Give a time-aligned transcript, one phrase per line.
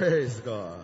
[0.00, 0.80] Praise God.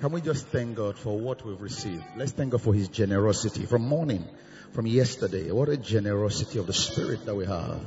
[0.00, 2.02] Can we just thank God for what we've received?
[2.16, 4.26] Let's thank God for His generosity from morning,
[4.72, 5.52] from yesterday.
[5.52, 7.80] What a generosity of the Spirit that we have.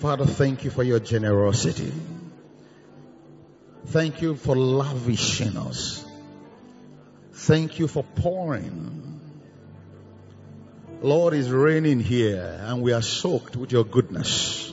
[0.00, 1.92] Father, thank you for your generosity.
[3.86, 6.04] Thank you for lavishing us.
[7.32, 9.20] Thank you for pouring.
[11.00, 14.72] Lord is raining here and we are soaked with your goodness.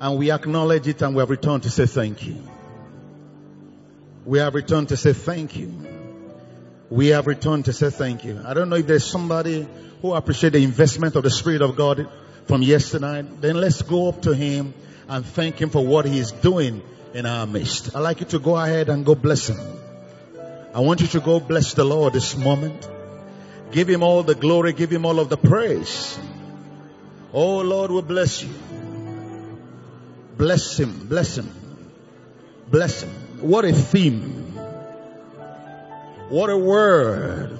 [0.00, 2.40] And we acknowledge it and we have returned to say thank you.
[4.28, 5.72] We have returned to say thank you.
[6.90, 8.38] We have returned to say thank you.
[8.44, 9.66] I don't know if there's somebody
[10.02, 12.06] who appreciate the investment of the Spirit of God
[12.44, 13.26] from yesterday.
[13.40, 14.74] Then let's go up to Him
[15.08, 16.82] and thank Him for what He is doing
[17.14, 17.96] in our midst.
[17.96, 19.56] I'd like you to go ahead and go bless Him.
[20.74, 22.86] I want you to go bless the Lord this moment.
[23.72, 24.74] Give Him all the glory.
[24.74, 26.18] Give Him all of the praise.
[27.32, 28.50] Oh Lord, we bless you.
[30.36, 31.50] Bless him, bless him,
[32.70, 33.27] bless him.
[33.40, 34.56] What a theme.
[36.28, 37.58] What a word.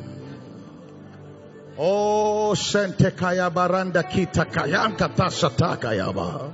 [1.78, 6.52] Oh, Sentekaya Baranda Kitakayanka Tashatakayaba.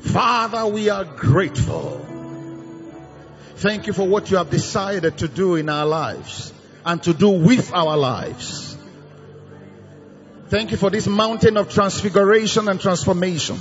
[0.00, 2.06] Father, we are grateful.
[3.56, 6.52] Thank you for what you have decided to do in our lives
[6.84, 8.76] and to do with our lives.
[10.48, 13.58] Thank you for this mountain of transfiguration and transformation.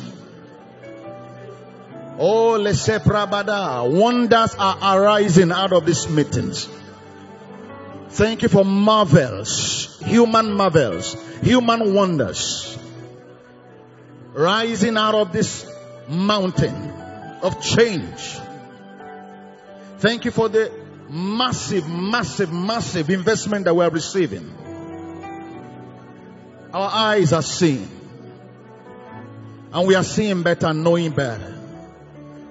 [2.21, 3.89] Oh, lese prabada.
[3.89, 6.67] Wonders are arising out of these meetings.
[8.09, 12.77] Thank you for marvels, human marvels, human wonders
[14.33, 15.69] rising out of this
[16.07, 16.91] mountain
[17.41, 18.37] of change.
[19.99, 20.71] Thank you for the
[21.09, 24.55] massive, massive, massive investment that we are receiving.
[26.73, 27.89] Our eyes are seeing.
[29.73, 31.58] And we are seeing better, knowing better.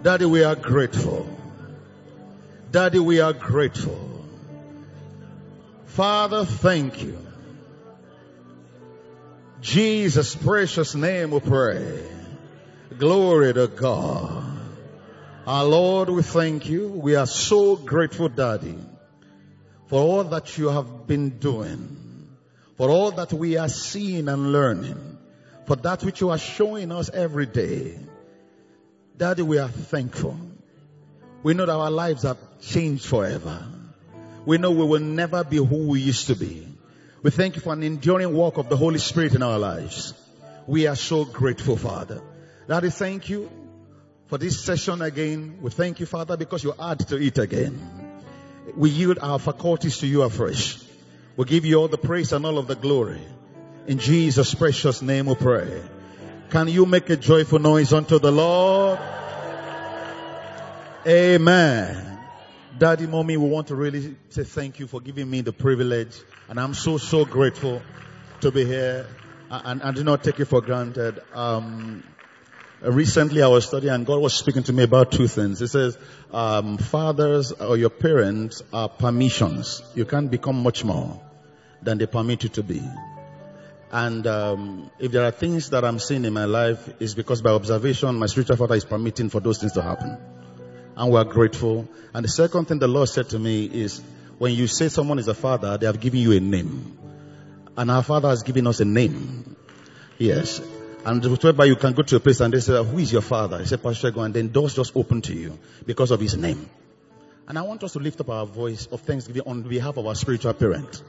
[0.09, 1.29] Daddy, we are grateful.
[2.73, 4.25] Daddy, we are grateful.
[5.85, 7.19] Father, thank you.
[9.61, 12.03] Jesus' precious name we pray.
[12.97, 14.45] Glory to God.
[15.47, 16.89] Our Lord, we thank you.
[16.89, 18.79] We are so grateful, Daddy,
[19.89, 22.31] for all that you have been doing,
[22.79, 25.19] for all that we are seeing and learning,
[25.67, 27.99] for that which you are showing us every day.
[29.19, 30.39] Daddy, we are thankful.
[31.43, 33.67] We know that our lives have changed forever.
[34.47, 36.69] We know we will never be who we used to be.
[37.25, 40.15] We thank you for an enduring work of the Holy Spirit in our lives.
[40.69, 42.23] We are so grateful, Father.
[42.69, 43.51] Daddy, thank you
[44.29, 45.59] for this session again.
[45.63, 48.15] We thank you, Father, because you add to it again.
[48.77, 50.79] We yield our faculties to you afresh.
[51.37, 53.27] We give you all the praise and all of the glory.
[53.89, 55.83] In Jesus' precious name we pray.
[56.51, 58.99] Can you make a joyful noise unto the Lord?
[61.07, 62.19] Amen.
[62.79, 66.19] Daddy, mommy, we want to really say thank you for giving me the privilege.
[66.49, 67.83] And I'm so, so grateful
[68.41, 69.07] to be here.
[69.51, 71.21] And I do not take it for granted.
[71.35, 72.03] Um,
[72.81, 75.61] recently I was studying and God was speaking to me about two things.
[75.61, 75.99] He says,
[76.33, 79.83] um, fathers or your parents are permissions.
[79.95, 81.21] You can't become much more
[81.83, 82.83] than they permit you to be.
[83.91, 87.51] And um, if there are things that I'm seeing in my life, it's because by
[87.51, 90.19] observation, my spiritual father is permitting for those things to happen.
[90.97, 91.89] And we are grateful.
[92.13, 94.03] And the second thing the Lord said to me is,
[94.37, 96.99] when you say someone is a father, they have given you a name.
[97.77, 99.57] And our father has given us a name.
[100.19, 100.61] Yes.
[101.05, 103.57] And whereby you can go to a place and they say, who is your father?
[103.57, 106.69] I say, Pastor Go, and then doors just open to you because of his name.
[107.47, 110.15] And I want us to lift up our voice of thanksgiving on behalf of our
[110.15, 111.03] spiritual parent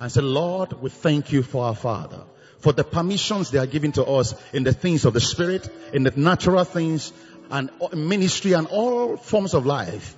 [0.00, 2.20] and say, Lord, we thank you for our Father,
[2.58, 6.02] for the permissions they are giving to us in the things of the Spirit, in
[6.02, 7.12] the natural things,
[7.50, 10.16] and ministry and all forms of life.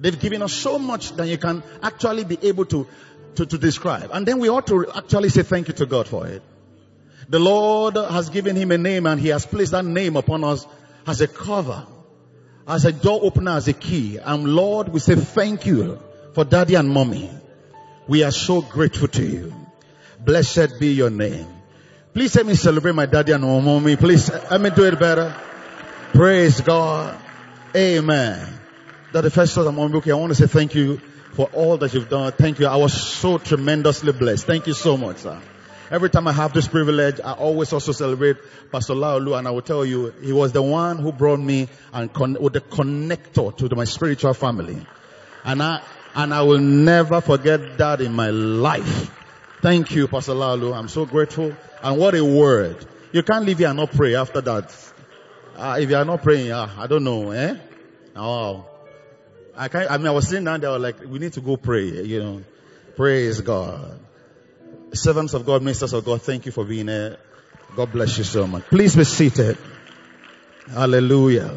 [0.00, 2.86] They've given us so much that you can actually be able to,
[3.36, 4.10] to, to describe.
[4.12, 6.42] And then we ought to actually say thank you to God for it.
[7.28, 10.66] The Lord has given him a name and he has placed that name upon us
[11.06, 11.86] as a cover,
[12.66, 14.18] as a door opener, as a key.
[14.18, 16.00] And Lord, we say thank you
[16.34, 17.30] for daddy and mommy.
[18.06, 19.54] We are so grateful to you.
[20.20, 21.46] Blessed be your name.
[22.12, 23.96] Please let me celebrate my daddy and my mommy.
[23.96, 25.34] Please uh, let me do it better.
[26.12, 27.18] Praise God.
[27.74, 28.60] Amen.
[29.12, 30.98] The first time I'm okay, I want to say thank you
[31.32, 32.32] for all that you've done.
[32.32, 32.66] Thank you.
[32.66, 34.46] I was so tremendously blessed.
[34.46, 35.40] Thank you so much, sir.
[35.90, 38.36] Every time I have this privilege, I always also celebrate
[38.70, 42.12] Pastor Laolu and I will tell you, he was the one who brought me and
[42.12, 44.84] con- with the connector to my spiritual family.
[45.44, 45.82] And I,
[46.14, 49.10] and I will never forget that in my life.
[49.60, 50.76] Thank you, Pastor Laolu.
[50.76, 51.54] I'm so grateful.
[51.82, 52.84] And what a word.
[53.12, 54.74] You can't leave here and not pray after that.
[55.56, 57.56] Uh, if you are not praying, uh, I don't know, eh?
[58.16, 58.66] Oh.
[59.56, 61.84] I can't, I mean, I was sitting down there, like, we need to go pray,
[61.84, 62.42] you know.
[62.96, 64.00] Praise God.
[64.92, 67.18] Servants of God, ministers of God, thank you for being here.
[67.76, 68.64] God bless you so much.
[68.64, 69.58] Please be seated.
[70.70, 71.56] Hallelujah.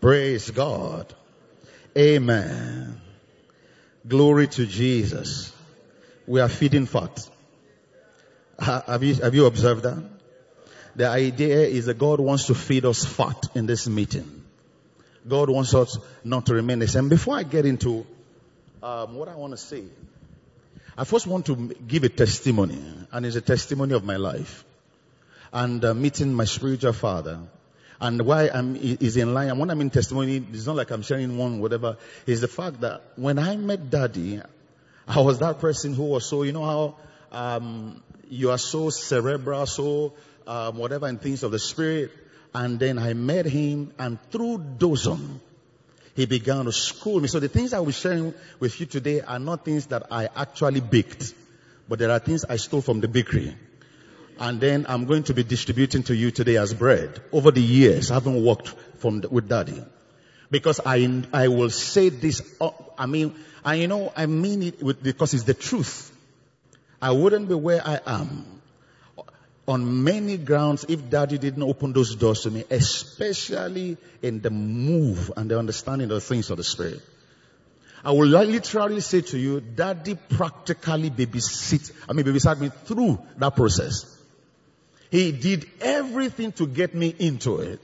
[0.00, 1.12] Praise God.
[1.96, 3.01] Amen.
[4.06, 5.52] Glory to Jesus.
[6.26, 7.28] We are feeding fat.
[8.58, 10.02] Have you, have you observed that?
[10.94, 14.44] The idea is that God wants to feed us fat in this meeting.
[15.26, 17.08] God wants us not to remain the same.
[17.08, 18.06] Before I get into
[18.82, 19.84] um, what I want to say,
[20.96, 22.78] I first want to give a testimony,
[23.10, 24.64] and it's a testimony of my life
[25.52, 27.40] and uh, meeting my spiritual father.
[28.02, 29.48] And why I'm is in line.
[29.48, 31.98] And when I'm in testimony, it's not like I'm sharing one whatever.
[32.26, 34.40] Is the fact that when I met Daddy,
[35.06, 36.96] I was that person who was so you know how
[37.30, 40.14] um, you are so cerebral, so
[40.48, 42.10] um, whatever in things of the spirit.
[42.52, 45.38] And then I met him, and through DOSSOM,
[46.16, 47.28] he began to school me.
[47.28, 50.80] So the things I will sharing with you today are not things that I actually
[50.80, 51.34] baked,
[51.88, 53.56] but there are things I stole from the bakery.
[54.38, 57.20] And then I'm going to be distributing to you today as bread.
[57.32, 58.68] Over the years, I haven't worked
[58.98, 59.82] from, with daddy.
[60.50, 63.34] Because I, I will say this, uh, I mean,
[63.64, 66.10] and you know, I mean it with, because it's the truth.
[67.00, 68.60] I wouldn't be where I am
[69.66, 75.30] on many grounds if daddy didn't open those doors to me, especially in the move
[75.36, 77.00] and the understanding of the things of the spirit.
[78.04, 83.54] I will literally say to you, daddy practically babysit, I mean babysat me through that
[83.54, 84.18] process.
[85.12, 87.80] He did everything to get me into it.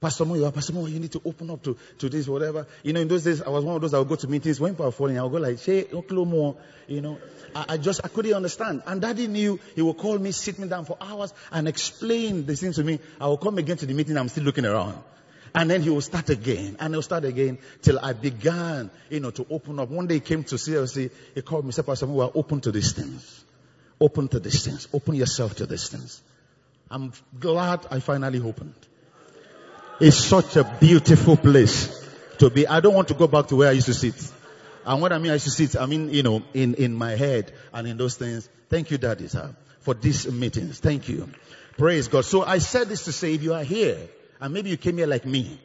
[0.00, 2.66] Pastor Mo, Pastor you need to open up to, to this, whatever.
[2.82, 4.58] You know, in those days, I was one of those that would go to meetings.
[4.58, 6.56] When people are falling, I would go like, say, more,
[6.88, 7.18] you know.
[7.54, 8.82] I, I, just, I couldn't understand.
[8.84, 12.56] And daddy knew he would call me, sit me down for hours and explain the
[12.56, 12.98] things to me.
[13.20, 15.00] I will come again to the meeting, I'm still looking around.
[15.54, 19.30] And then he will start again, and he'll start again till I began, you know,
[19.30, 19.88] to open up.
[19.88, 22.92] One day he came to CLC, he called me, said, Pastor are open to these
[22.92, 23.44] things.
[24.00, 24.88] Open to these things.
[24.92, 26.22] Open yourself to these things.
[26.90, 28.74] I'm glad I finally opened.
[30.00, 32.08] It's such a beautiful place
[32.38, 32.66] to be.
[32.66, 34.14] I don't want to go back to where I used to sit.
[34.84, 37.12] And what I mean I used to sit, I mean, you know, in, in my
[37.12, 38.48] head and in those things.
[38.68, 40.80] Thank you, Daddy, sir, for these meetings.
[40.80, 41.28] Thank you.
[41.76, 42.24] Praise God.
[42.24, 43.98] So I said this to say if you are here,
[44.40, 45.60] and maybe you came here like me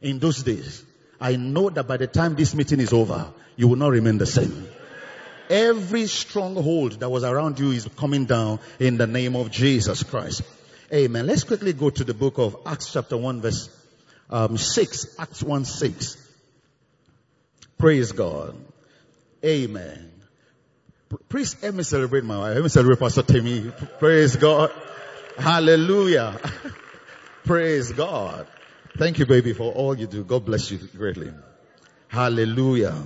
[0.00, 0.84] in those days,
[1.20, 4.26] I know that by the time this meeting is over, you will not remain the
[4.26, 4.68] same.
[5.50, 10.42] Every stronghold that was around you is coming down in the name of Jesus Christ.
[10.92, 11.26] Amen.
[11.26, 13.68] Let's quickly go to the book of Acts chapter 1 verse
[14.30, 15.16] um, 6.
[15.18, 16.16] Acts 1 6.
[17.78, 18.56] Praise God.
[19.44, 20.10] Amen.
[21.28, 22.54] Please let me celebrate my wife.
[22.54, 23.70] Let me celebrate Pastor Timmy.
[23.98, 24.70] Praise God.
[25.38, 26.38] Hallelujah.
[27.44, 28.46] Praise God.
[28.96, 30.24] Thank you, baby, for all you do.
[30.24, 31.32] God bless you greatly.
[32.08, 33.02] Hallelujah.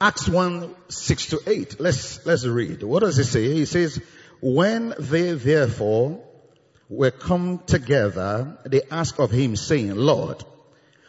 [0.00, 1.80] Acts 1, 6 to 8.
[1.80, 2.82] Let's, let's read.
[2.82, 3.52] What does it say?
[3.54, 4.02] He says,
[4.42, 6.20] when they therefore
[6.88, 10.44] were come together, they asked of him saying, Lord,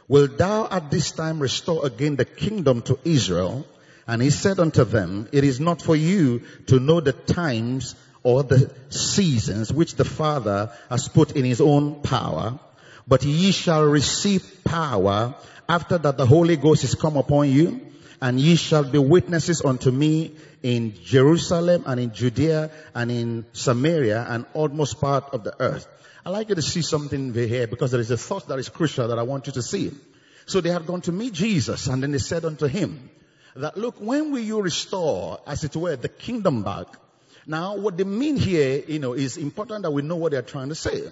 [0.08, 3.66] will thou at this time restore again the kingdom to Israel?
[4.08, 8.44] And he said unto them, it is not for you to know the times or
[8.44, 12.60] the seasons which the Father has put in his own power,
[13.08, 15.34] but ye shall receive power
[15.68, 17.82] after that the Holy Ghost is come upon you,
[18.24, 24.26] and ye shall be witnesses unto me in Jerusalem and in Judea and in Samaria
[24.30, 25.86] and almost part of the earth.
[26.26, 29.10] i like you to see something here because there is a thought that is crucial
[29.10, 29.92] that I want you to see.
[30.46, 33.10] So they had gone to meet Jesus and then they said unto him
[33.58, 36.88] that look, when will you restore, as it were, the kingdom back?
[37.46, 40.70] Now what they mean here, you know, is important that we know what they're trying
[40.70, 41.12] to say.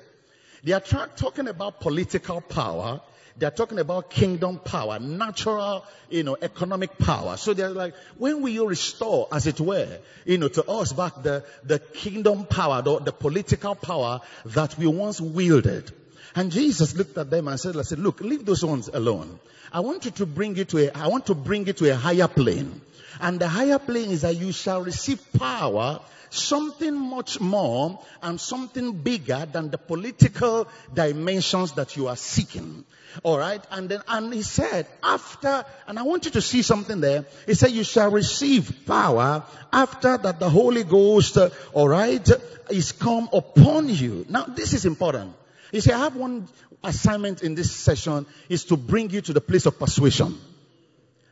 [0.64, 3.02] They are tra- talking about political power
[3.38, 7.38] they're talking about kingdom power, natural, you know, economic power.
[7.38, 11.22] So they're like, when will you restore, as it were, you know, to us back
[11.24, 15.92] the, the kingdom power, the, the political power that we once wielded?
[16.36, 19.40] And Jesus looked at them and said, I said, look, leave those ones alone.
[19.74, 21.96] I want you to bring it to a, I want to bring it to a
[21.96, 22.82] higher plane.
[23.20, 26.00] And the higher plane is that you shall receive power
[26.34, 32.86] something much more and something bigger than the political dimensions that you are seeking.
[33.24, 33.62] All right.
[33.72, 37.26] And then, and he said, after, and I want you to see something there.
[37.46, 42.28] He said, you shall receive power after that the Holy Ghost, uh, all right,
[42.70, 44.26] is come upon you.
[44.30, 45.34] Now, this is important.
[45.72, 46.48] He said, I have one
[46.84, 50.38] assignment in this session is to bring you to the place of persuasion.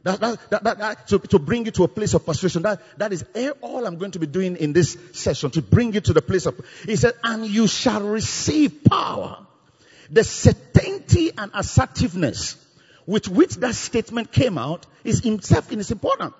[0.04, 2.64] That, that, that, that, to, to bring you to a place of persuasion.
[2.64, 3.26] That, that is
[3.62, 6.46] all I'm going to be doing in this session, to bring you to the place
[6.46, 9.46] of, he said, and you shall receive power.
[10.10, 12.56] The certainty and assertiveness
[13.06, 16.34] with which that statement came out is himself is important.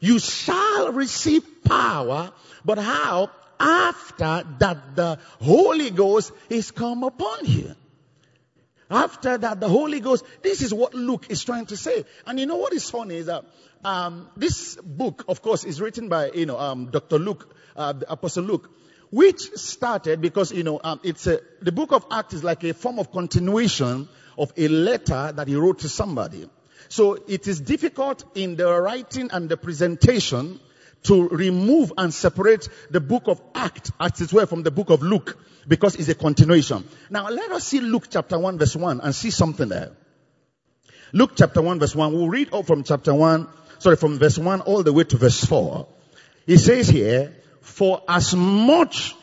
[0.00, 2.32] You shall receive power,
[2.64, 3.30] but how?
[3.58, 7.74] After that the Holy Ghost is come upon you.
[8.90, 12.04] After that, the Holy Ghost, this is what Luke is trying to say.
[12.26, 13.44] And you know what is funny is that
[13.84, 17.18] um, this book, of course, is written by, you know, um, Dr.
[17.18, 18.70] Luke, uh, Apostle Luke,
[19.10, 22.74] which started because, you know, um, it's a, the book of Acts is like a
[22.74, 26.48] form of continuation of a letter that he wrote to somebody.
[26.88, 30.58] So it is difficult in the writing and the presentation
[31.04, 35.02] to remove and separate the book of Acts, as it were, from the book of
[35.02, 36.84] Luke, because it's a continuation.
[37.08, 39.92] Now let us see Luke chapter 1 verse 1 and see something there.
[41.12, 44.60] Luke chapter 1 verse 1, we'll read all from chapter 1, sorry, from verse 1
[44.60, 45.88] all the way to verse 4.
[46.46, 49.14] He says here, for as much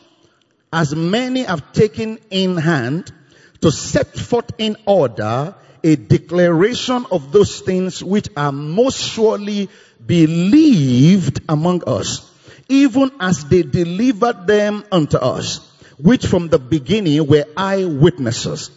[0.72, 3.12] as many have taken in hand
[3.60, 9.68] to set forth in order a declaration of those things which are most surely
[10.08, 12.28] believed among us,
[12.68, 15.60] even as they delivered them unto us,
[15.98, 18.70] which from the beginning were eyewitnesses.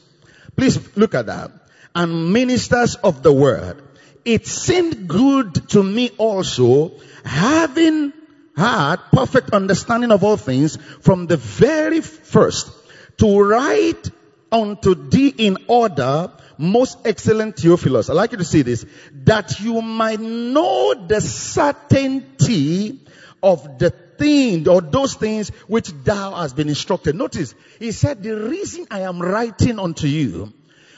[0.56, 1.52] Please look at that.
[1.96, 3.82] And ministers of the word.
[4.24, 6.92] It seemed good to me also,
[7.26, 8.14] having
[8.56, 12.72] had perfect understanding of all things from the very first,
[13.18, 14.12] to write
[14.52, 16.32] unto thee in order,
[16.62, 18.10] most excellent Theophilus.
[18.10, 18.86] i like you to see this.
[19.24, 23.00] That you might know the certainty
[23.44, 27.16] of the thing or those things which thou hast been instructed.
[27.16, 30.54] Notice, he said, the reason I am writing unto you,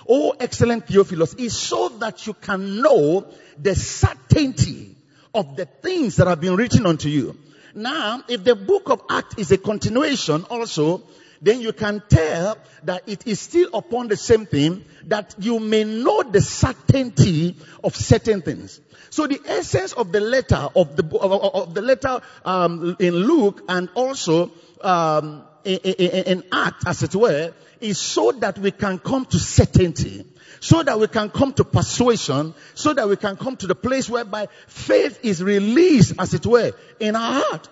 [0.08, 3.26] O excellent Theophilus, is so that you can know
[3.58, 4.96] the certainty
[5.34, 7.38] of the things that have been written unto you.
[7.74, 11.02] Now, if the book of Acts is a continuation also,
[11.44, 15.84] then you can tell that it is still upon the same thing that you may
[15.84, 18.80] know the certainty of certain things.
[19.10, 23.90] So the essence of the letter of the of, the letter um, in Luke and
[23.94, 30.26] also um, in, Acts, as it were, is so that we can come to certainty
[30.64, 34.08] so that we can come to persuasion, so that we can come to the place
[34.08, 36.72] whereby faith is released, as it were,
[37.02, 37.68] in our heart.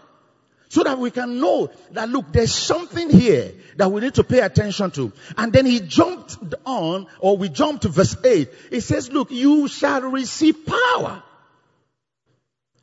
[0.71, 4.39] So that we can know that look, there's something here that we need to pay
[4.39, 5.11] attention to.
[5.35, 8.49] And then he jumped on, or we jumped to verse 8.
[8.71, 11.21] It says, look, you shall receive power.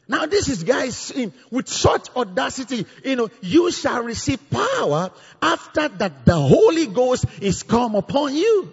[0.07, 5.89] Now this is guys in, with such audacity, you know, you shall receive power after
[5.89, 8.71] that the Holy Ghost is come upon you.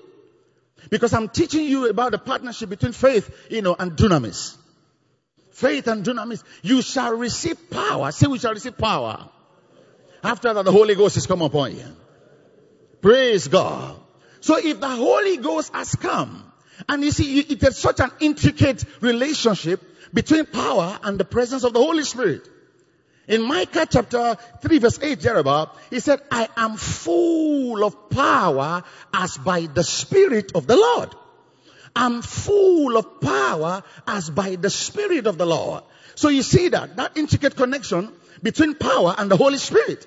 [0.90, 4.58] Because I'm teaching you about the partnership between faith, you know, and dunamis
[5.56, 8.12] faith and dunamis, you shall receive power.
[8.12, 9.30] Say we shall receive power.
[10.24, 11.86] After that, the Holy Ghost has come upon you.
[13.02, 13.96] Praise God.
[14.42, 16.52] So if the Holy Ghost has come,
[16.90, 19.82] and you see, it is such an intricate relationship
[20.14, 22.50] between power and the presence of the Holy Spirit.
[23.28, 28.84] In Micah chapter 3 verse 8 thereabout, he said, I am full of power
[29.14, 31.16] as by the Spirit of the Lord.
[31.96, 35.84] I'm full of power as by the Spirit of the Lord.
[36.16, 38.12] So you see that, that intricate connection
[38.44, 40.06] between power and the Holy Spirit.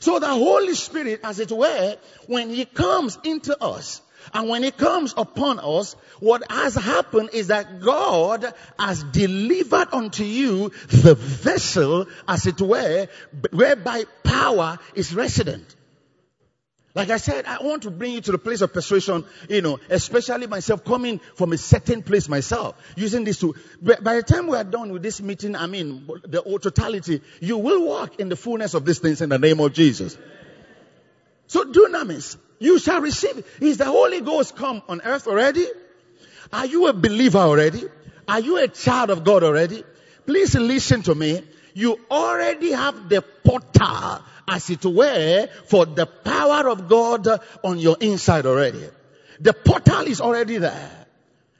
[0.00, 4.70] So the Holy Spirit, as it were, when He comes into us, and when He
[4.70, 12.06] comes upon us, what has happened is that God has delivered unto you the vessel,
[12.28, 13.08] as it were,
[13.50, 15.74] whereby power is resident.
[16.94, 19.80] Like I said, I want to bring you to the place of persuasion, you know,
[19.90, 24.56] especially myself coming from a certain place myself, using this to, by the time we
[24.56, 28.74] are done with this meeting, I mean, the totality, you will walk in the fullness
[28.74, 30.16] of these things in the name of Jesus.
[31.48, 33.44] So dunamis, you shall receive.
[33.60, 35.66] Is the Holy Ghost come on earth already?
[36.52, 37.82] Are you a believer already?
[38.28, 39.82] Are you a child of God already?
[40.26, 41.42] Please listen to me.
[41.74, 47.26] You already have the portal as it were, for the power of God
[47.62, 48.88] on your inside already.
[49.40, 51.06] The portal is already there.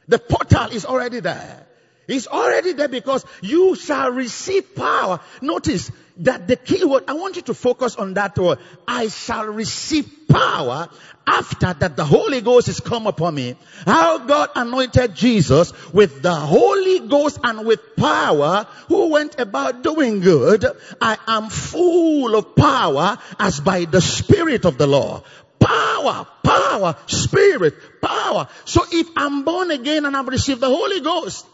[0.09, 1.67] The portal is already there.
[2.07, 5.21] It's already there because you shall receive power.
[5.41, 8.59] Notice that the key word, I want you to focus on that word.
[8.87, 10.89] I shall receive power
[11.27, 13.57] after that the Holy Ghost is come upon me.
[13.85, 20.21] How God anointed Jesus with the Holy Ghost and with power who went about doing
[20.21, 20.65] good.
[21.01, 25.23] I am full of power as by the Spirit of the Lord.
[25.59, 28.49] Power, power, Spirit, power.
[28.67, 31.47] So if I'm born again and I've received the Holy Ghost,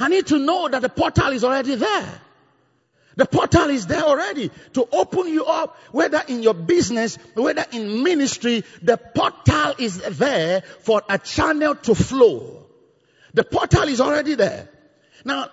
[0.00, 2.20] I need to know that the portal is already there.
[3.18, 8.04] The portal is there already to open you up, whether in your business, whether in
[8.04, 12.64] ministry, the portal is there for a channel to flow.
[13.34, 14.68] The portal is already there.
[15.24, 15.50] Now,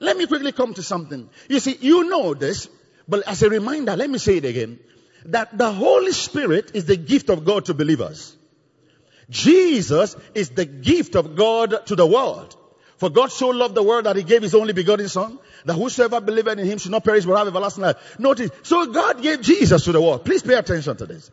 [0.00, 1.28] let me quickly come to something.
[1.46, 2.70] You see, you know this,
[3.06, 4.80] but as a reminder, let me say it again,
[5.26, 8.34] that the Holy Spirit is the gift of God to believers.
[9.28, 12.56] Jesus is the gift of God to the world.
[12.96, 16.20] For God so loved the world that he gave his only begotten son, that whosoever
[16.20, 18.18] believeth in him should not perish but have everlasting life.
[18.18, 20.24] Notice, so God gave Jesus to the world.
[20.24, 21.30] Please pay attention to this.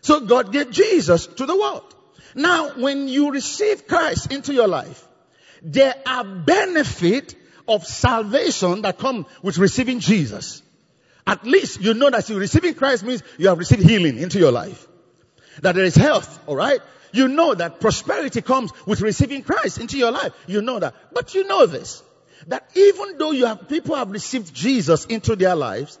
[0.00, 1.94] So God gave Jesus to the world.
[2.34, 5.06] Now, when you receive Christ into your life,
[5.62, 7.34] there are benefit
[7.66, 10.62] of salvation that come with receiving Jesus.
[11.26, 14.52] At least you know that you receiving Christ means you have received healing into your
[14.52, 14.86] life.
[15.62, 16.80] That there is health, alright?
[17.12, 20.32] You know that prosperity comes with receiving Christ into your life.
[20.46, 20.94] You know that.
[21.12, 22.02] But you know this.
[22.48, 25.98] That even though you have, people have received Jesus into their lives,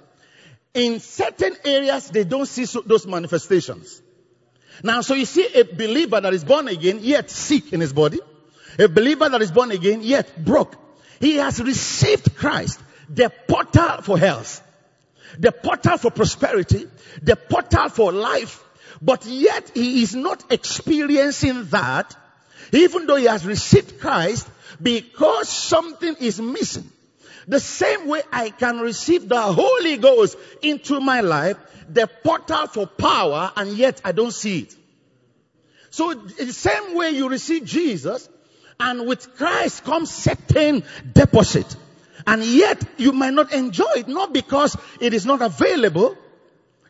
[0.72, 4.00] in certain areas they don't see so, those manifestations.
[4.82, 8.18] Now, so you see a believer that is born again, yet sick in his body.
[8.78, 10.74] A believer that is born again, yet broke.
[11.20, 14.62] He has received Christ, the portal for health,
[15.38, 16.86] the portal for prosperity,
[17.22, 18.62] the portal for life,
[19.02, 22.16] but yet he is not experiencing that,
[22.72, 24.48] even though he has received Christ,
[24.82, 26.90] because something is missing.
[27.46, 31.56] The same way I can receive the Holy Ghost into my life,
[31.88, 34.76] the portal for power, and yet I don't see it.
[35.90, 38.28] So the same way you receive Jesus,
[38.78, 41.74] and with Christ comes certain deposit.
[42.26, 46.16] And yet you might not enjoy it, not because it is not available.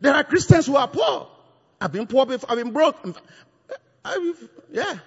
[0.01, 1.29] There are Christians who are poor.
[1.81, 2.97] I've been poor before, I've been broke.
[4.05, 4.99] I've, yeah.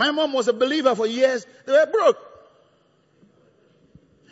[0.00, 1.46] My mom was a believer for years.
[1.66, 2.16] They were broke.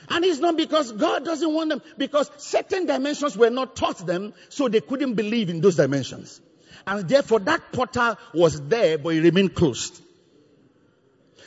[0.08, 4.32] And it's not because God doesn't want them, because certain dimensions were not taught them,
[4.48, 6.40] so they couldn't believe in those dimensions.
[6.86, 10.00] And therefore that portal was there, but it remained closed.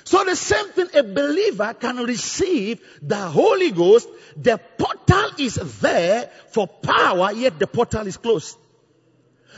[0.03, 4.07] So the same thing, a believer can receive the Holy Ghost.
[4.37, 8.55] The portal is there for power, yet the portal is closed.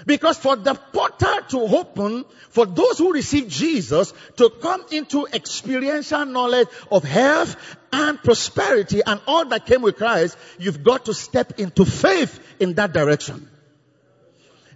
[0.06, 6.26] Because for the portal to open, for those who receive Jesus to come into experiential
[6.26, 7.56] knowledge of health
[7.92, 12.74] and prosperity and all that came with Christ, you've got to step into faith in
[12.76, 13.50] that direction.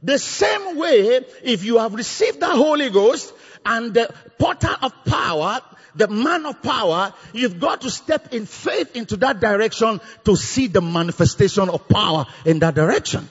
[0.04, 3.34] The same way, if you have received the Holy Ghost
[3.66, 5.62] and the portal of power,
[5.96, 10.68] the man of power, you've got to step in faith into that direction to see
[10.68, 13.28] the manifestation of power in that direction.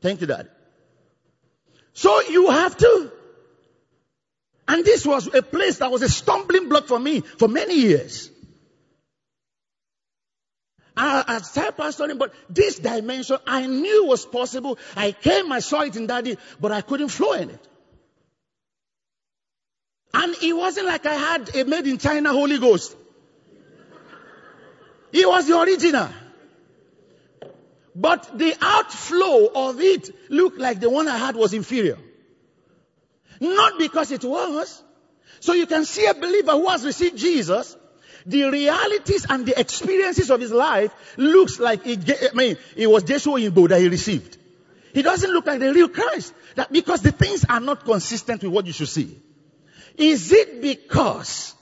[0.00, 0.48] Thank you, Dad.
[1.92, 3.12] So you have to.
[4.68, 8.30] And this was a place that was a stumbling block for me for many years.
[10.96, 14.78] I, I started pastoring, but this dimension I knew was possible.
[14.96, 17.68] I came, I saw it in daddy, but I couldn't flow in it.
[20.12, 22.96] And it wasn't like I had a made in China Holy Ghost.
[25.12, 26.08] It was the original.
[28.00, 31.98] But the outflow of it looked like the one I had was inferior.
[33.40, 34.82] Not because it was.
[35.40, 37.76] So you can see a believer who has received Jesus,
[38.24, 43.02] the realities and the experiences of his life looks like it, I mean, it was
[43.02, 44.38] Joshua in that he received.
[44.94, 46.32] He doesn't look like the real Christ.
[46.54, 49.14] That because the things are not consistent with what you should see.
[49.98, 51.54] Is it because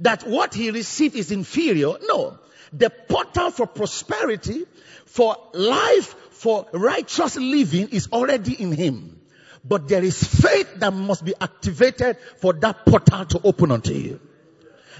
[0.00, 1.94] that what he received is inferior?
[2.02, 2.40] No.
[2.76, 4.64] The portal for prosperity,
[5.06, 9.20] for life, for righteous living is already in him.
[9.64, 14.20] But there is faith that must be activated for that portal to open unto you.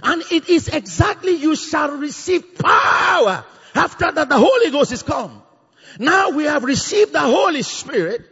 [0.03, 5.43] And it is exactly you shall receive power after that the Holy Ghost is come.
[5.99, 8.23] Now we have received the Holy Spirit,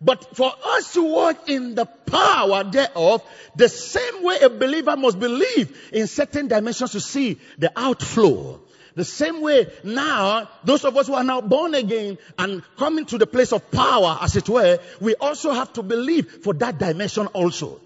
[0.00, 3.22] but for us to walk in the power thereof,
[3.56, 8.60] the same way a believer must believe in certain dimensions to see the outflow.
[9.00, 13.16] The same way now, those of us who are now born again and coming to
[13.16, 17.26] the place of power, as it were, we also have to believe for that dimension
[17.28, 17.80] also.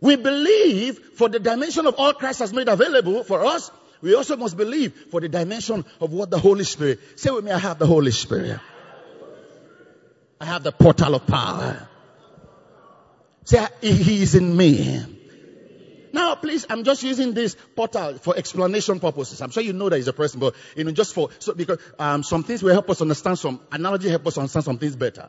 [0.00, 3.70] We believe for the dimension of all Christ has made available for us.
[4.00, 7.00] We also must believe for the dimension of what the Holy Spirit.
[7.16, 8.60] Say with me, I have the Holy Spirit.
[10.40, 11.86] I have the portal of power.
[13.44, 15.17] Say, He is in me.
[16.12, 19.40] Now, please, I'm just using this portal for explanation purposes.
[19.40, 21.78] I'm sure you know that he's a person, but you know, just for so because
[21.98, 25.28] um, some things will help us understand some analogy, help us understand some things better.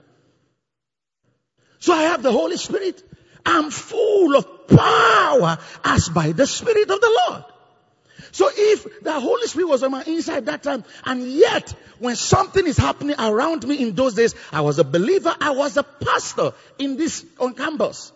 [1.79, 3.01] So I have the Holy Spirit.
[3.45, 7.43] I'm full of power as by the Spirit of the Lord.
[8.31, 12.67] So if the Holy Spirit was on my inside that time, and yet when something
[12.67, 16.53] is happening around me in those days, I was a believer, I was a pastor
[16.77, 18.11] in this on campus.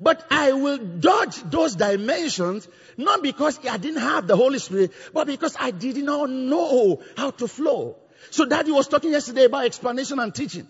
[0.00, 5.26] But I will dodge those dimensions, not because I didn't have the Holy Spirit, but
[5.26, 7.96] because I did not know how to flow.
[8.30, 10.68] So daddy was talking yesterday about explanation and teaching.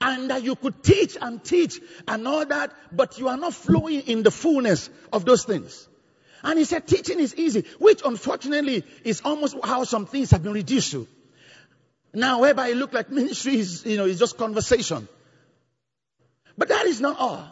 [0.00, 4.00] And that you could teach and teach and all that, but you are not flowing
[4.02, 5.88] in the fullness of those things.
[6.44, 10.52] And he said teaching is easy, which unfortunately is almost how some things have been
[10.52, 11.06] reduced to.
[12.14, 15.08] Now, whereby it look like ministry is, you know, is just conversation.
[16.58, 17.51] But that is not all.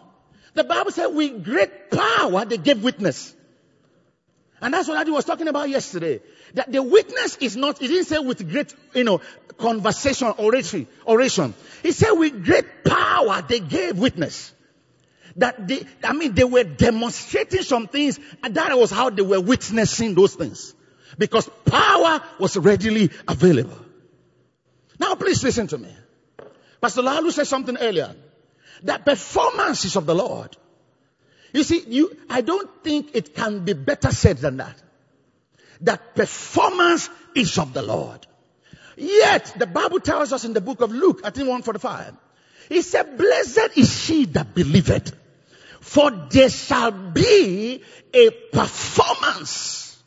[0.54, 3.34] The Bible said with great power they gave witness.
[4.60, 6.20] And that's what Adi was talking about yesterday.
[6.54, 9.20] That the witness is not, he didn't say with great, you know,
[9.56, 11.54] conversation, oratory, oration.
[11.82, 14.52] He said with great power they gave witness.
[15.36, 19.40] That they, I mean, they were demonstrating some things, and that was how they were
[19.40, 20.74] witnessing those things.
[21.16, 23.78] Because power was readily available.
[24.98, 25.94] Now please listen to me.
[26.80, 28.14] Pastor Laolu said something earlier.
[28.84, 30.56] That performance is of the Lord.
[31.52, 34.80] You see, you, I don't think it can be better said than that.
[35.82, 38.26] That performance is of the Lord.
[38.96, 42.14] Yet, the Bible tells us in the book of Luke, I think 145,
[42.68, 45.16] he said, blessed is she that believeth,
[45.80, 49.98] for there shall be a performance.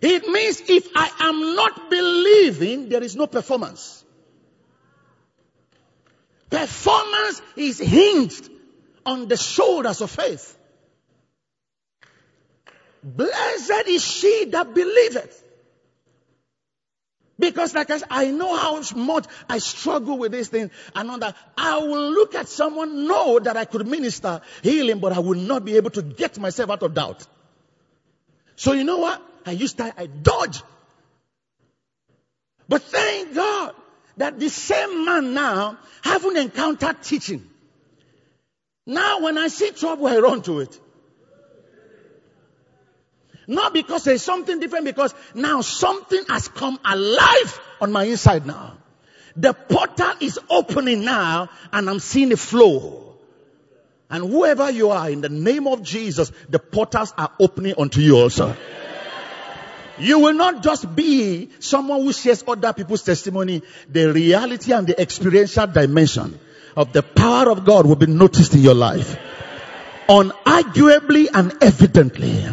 [0.00, 4.04] It means if I am not believing, there is no performance.
[6.50, 8.50] Performance is hinged
[9.04, 10.56] on the shoulders of faith.
[13.02, 15.42] Blessed is she that believeth.
[17.38, 21.18] Because like I, said, I know how much I struggle with this thing and all
[21.18, 21.36] that.
[21.56, 25.64] I will look at someone, know that I could minister healing, but I will not
[25.64, 27.26] be able to get myself out of doubt.
[28.56, 29.22] So you know what?
[29.44, 30.62] I used to, I dodge.
[32.68, 33.74] But thank God
[34.16, 37.48] that the same man now haven't encountered teaching.
[38.86, 40.80] Now when I see trouble, I run to it.
[43.48, 48.78] Not because there's something different, because now something has come alive on my inside now.
[49.36, 53.14] The portal is opening now and I'm seeing a flow.
[54.08, 58.16] And whoever you are, in the name of Jesus, the portals are opening unto you
[58.16, 58.56] also.
[59.98, 63.62] You will not just be someone who shares other people's testimony.
[63.88, 66.38] The reality and the experiential dimension
[66.76, 69.18] of the power of God will be noticed in your life.
[70.08, 72.46] Unarguably and evidently.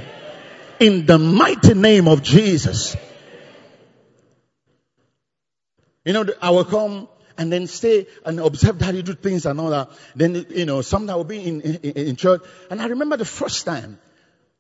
[0.80, 2.96] In the mighty name of Jesus.
[6.06, 9.60] You know, I will come and then stay and observe that you do things and
[9.60, 9.90] all that.
[10.16, 12.42] Then, you know, sometimes I will be in, in, in church.
[12.70, 14.00] And I remember the first time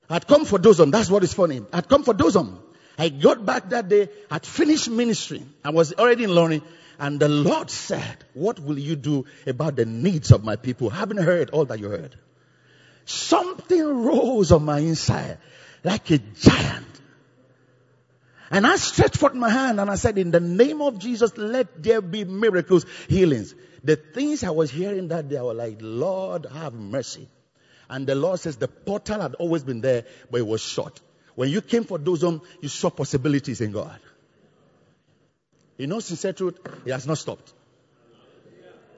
[0.10, 0.91] I'd come for DOSSOM.
[0.91, 1.62] That's what is funny.
[1.72, 2.60] I'd come for DOSSOM.
[2.97, 5.43] I got back that day, I'd finished ministry.
[5.63, 6.62] I was already in learning.
[6.99, 10.89] And the Lord said, what will you do about the needs of my people?
[10.89, 12.15] Haven't heard all that you heard.
[13.06, 15.39] Something rose on my inside
[15.84, 16.88] like a giant.
[18.51, 21.82] And I stretched forth my hand and I said, in the name of Jesus, let
[21.82, 23.56] there be miracles, healings.
[23.84, 27.27] The things I was hearing that day, I was like, Lord, have mercy.
[27.89, 31.01] And the Lord says the portal had always been there, but it was shut.
[31.36, 34.00] When you came for those um, you saw possibilities in God.
[35.78, 37.54] You know, sincere truth, He has not stopped.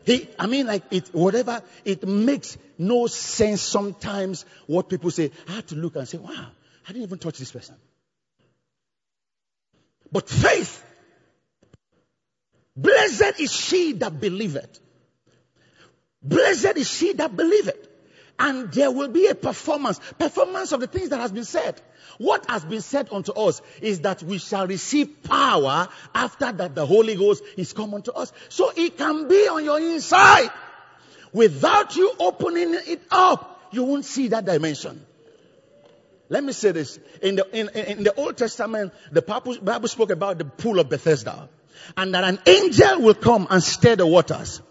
[0.05, 5.31] He, I mean, like it, whatever, it makes no sense sometimes what people say.
[5.47, 6.47] I had to look and say, wow,
[6.87, 7.75] I didn't even touch this person.
[10.11, 10.83] But faith,
[12.77, 14.79] blessed is she that believeth.
[16.21, 17.84] Blessed is she that believeth.
[18.37, 21.81] And there will be a performance, performance of the things that has been said.
[22.17, 26.85] What has been said unto us is that we shall receive power after that the
[26.85, 28.31] Holy Ghost is come unto us.
[28.49, 30.49] So it can be on your inside.
[31.33, 35.05] Without you opening it up, you won't see that dimension.
[36.29, 36.99] Let me say this.
[37.21, 41.49] In the, in, in the Old Testament, the Bible spoke about the pool of Bethesda.
[41.95, 44.61] And that an angel will come and stir the waters.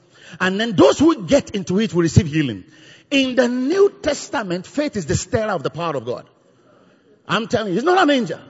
[0.40, 2.64] And then those who get into it will receive healing.
[3.10, 6.28] In the New Testament, faith is the stirrer of the power of God.
[7.26, 8.40] I'm telling you, he's not an angel.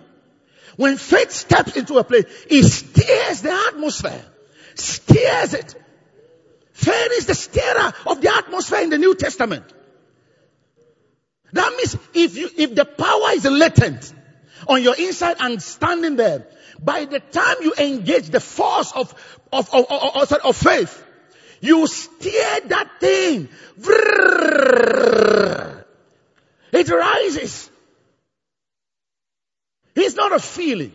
[0.77, 4.25] When faith steps into a place, it stirs the atmosphere.
[4.75, 5.75] Steers it.
[6.73, 9.65] Faith is the stirrer of the atmosphere in the New Testament.
[11.53, 14.13] That means if you, if the power is latent
[14.67, 16.49] on your inside and standing there,
[16.83, 19.15] by the time you engage the force of,
[19.53, 21.04] of, of, of, of faith,
[21.61, 23.49] You steer that thing.
[26.73, 27.71] It rises.
[29.95, 30.93] It's not a feeling.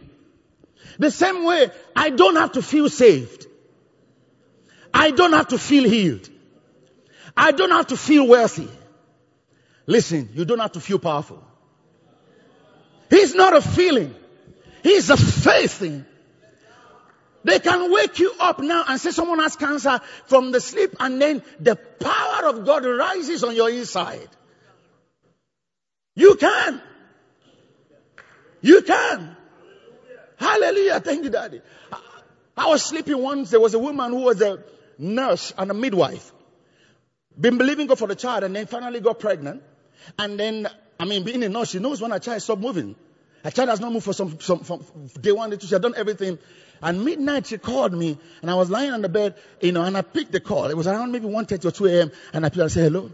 [0.98, 3.48] The same way, I don't have to feel saved.
[4.94, 6.30] I don't have to feel healed.
[7.38, 8.68] I don't have to feel wealthy.
[9.86, 11.44] Listen, you don't have to feel powerful.
[13.10, 14.14] He's not a feeling.
[14.84, 16.06] He's a faith thing.
[17.44, 21.22] They can wake you up now and say someone has cancer from the sleep and
[21.22, 24.28] then the power of God rises on your inside.
[26.16, 26.82] You can.
[28.62, 29.38] You can.
[30.36, 31.00] Hallelujah.
[31.00, 31.62] Thank you, Daddy.
[32.58, 33.52] I was sleeping once.
[33.52, 34.64] There was a woman who was a
[34.98, 36.34] nurse and a midwife.
[37.40, 39.64] Been believing God for the child and then finally got pregnant.
[40.18, 40.68] And then,
[41.00, 42.96] I mean, being a nurse, she knows when a child stopped moving.
[43.44, 44.84] A child has not moved for some, some from
[45.22, 45.68] day one, day two.
[45.68, 46.38] She had done everything.
[46.82, 49.98] And midnight she called me and I was lying on the bed, you know, and
[49.98, 50.66] I picked the call.
[50.66, 52.12] It was around maybe 1.30 or 2 a.m.
[52.34, 53.12] And I picked and said, hello.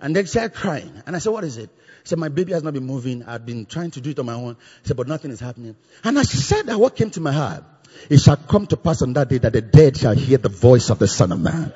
[0.00, 1.02] And then she started crying.
[1.06, 1.70] And I said, what is it?
[2.02, 3.24] She said, my baby has not been moving.
[3.24, 4.56] I've been trying to do it on my own.
[4.82, 5.76] She said, but nothing is happening.
[6.02, 7.64] And I said that what came to my heart,
[8.10, 10.90] it shall come to pass on that day that the dead shall hear the voice
[10.90, 11.72] of the Son of Man.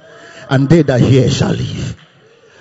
[0.50, 2.04] And they that hear shall live.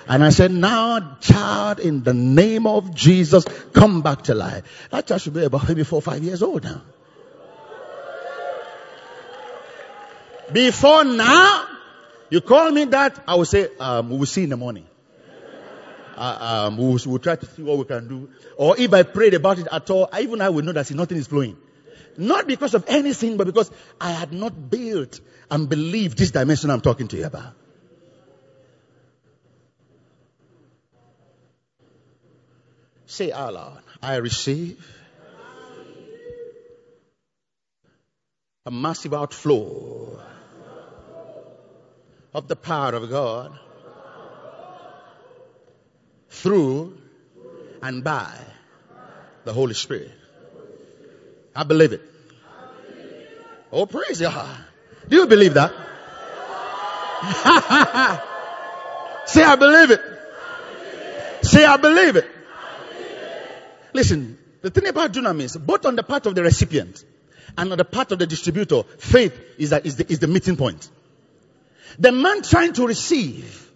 [0.06, 4.88] And I said, now child, in the name of Jesus, come back to life.
[4.90, 6.80] That child should be about maybe four or five years old now.
[10.52, 11.66] Before now,
[12.30, 14.86] you call me that, I will say, um, we will see in the morning.
[16.16, 18.28] Uh, um, we'll, we'll, try to see what we can do.
[18.56, 21.28] Or if I prayed about it at all, even I will know that nothing is
[21.28, 21.56] flowing.
[22.16, 26.80] Not because of anything, but because I had not built and believed this dimension I'm
[26.80, 27.54] talking to you about.
[33.06, 34.84] Say out loud, I receive
[38.66, 40.20] a massive outflow
[42.38, 43.58] of the power of God
[46.30, 46.96] through
[47.82, 48.32] and by
[49.44, 50.12] the Holy Spirit.
[51.54, 52.00] I believe it.
[53.72, 54.56] Oh, praise God.
[55.08, 55.72] Do you believe that?
[59.26, 60.00] Say, I believe it.
[61.42, 62.26] Say, I believe it.
[63.92, 67.04] Listen, the thing about dunamis, both on the part of the recipient
[67.56, 70.88] and on the part of the distributor, faith is, is, the, is the meeting point.
[71.98, 73.70] The man trying to receive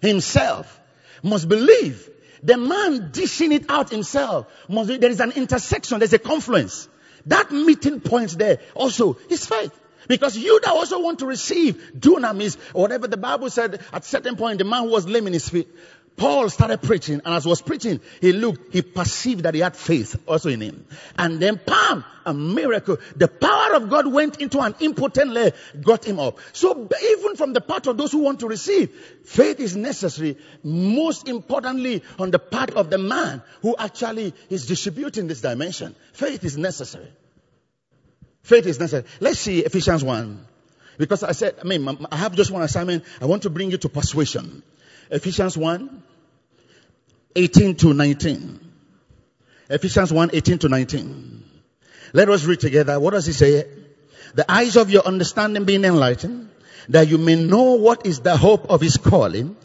[0.00, 0.80] himself
[1.22, 2.08] must believe.
[2.42, 6.88] The man dishing it out himself must be, there is an intersection, there's a confluence.
[7.26, 9.78] That meeting point there also is faith.
[10.08, 14.58] Because you that also want to receive dunamis, whatever the Bible said at certain point,
[14.58, 15.68] the man who was lame in his feet,
[16.16, 20.22] Paul started preaching, and as was preaching, he looked, he perceived that he had faith
[20.26, 20.84] also in him.
[21.16, 22.98] And then, bam, a miracle.
[23.16, 26.38] The power of God went into an impotent leg, got him up.
[26.52, 28.90] So even from the part of those who want to receive,
[29.24, 30.36] faith is necessary.
[30.62, 35.94] Most importantly, on the part of the man who actually is distributing this dimension.
[36.12, 37.08] Faith is necessary.
[38.42, 39.04] Faith is necessary.
[39.20, 40.46] Let's see Ephesians 1.
[40.98, 43.04] Because I said, I mean, I have just one assignment.
[43.22, 44.62] I want to bring you to persuasion.
[45.10, 46.02] Ephesians 1,
[47.34, 48.60] 18 to 19.
[49.68, 51.44] Ephesians 1, 18 to 19.
[52.12, 52.98] Let us read together.
[53.00, 53.66] What does he say?
[54.34, 56.48] The eyes of your understanding being enlightened,
[56.88, 59.56] that you may know what is the hope of his calling,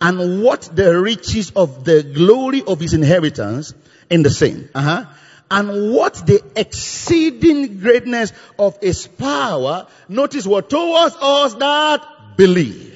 [0.00, 3.74] and what the riches of the glory of his inheritance
[4.08, 4.70] in the saint.
[4.74, 5.04] Uh-huh.
[5.50, 12.94] And what the exceeding greatness of his power, notice what towards us that believe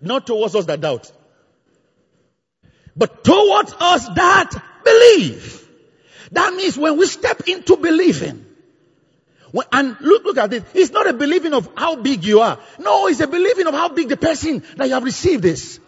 [0.00, 1.10] not towards us that doubt,
[2.96, 4.50] but towards us that
[4.84, 5.68] believe.
[6.32, 8.46] That means when we step into believing,
[9.52, 10.64] when, and look, look at this.
[10.74, 12.58] It's not a believing of how big you are.
[12.78, 15.80] No, it's a believing of how big the person that you have received is.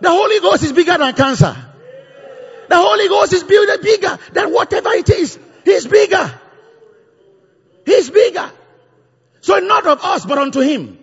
[0.00, 1.56] The Holy Ghost is bigger than cancer.
[2.68, 5.38] The Holy Ghost is bigger, bigger than whatever it is.
[5.64, 6.40] He's bigger.
[7.86, 8.50] He's bigger.
[9.40, 10.98] So not of us, but unto Him.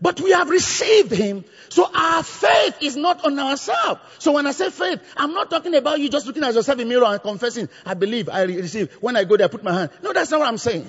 [0.00, 1.44] But we have received Him.
[1.68, 4.00] So our faith is not on ourselves.
[4.18, 6.88] So when I say faith, I'm not talking about you just looking at yourself in
[6.88, 8.92] the mirror and confessing, I believe, I receive.
[9.00, 9.90] When I go there, I put my hand.
[10.02, 10.88] No, that's not what I'm saying.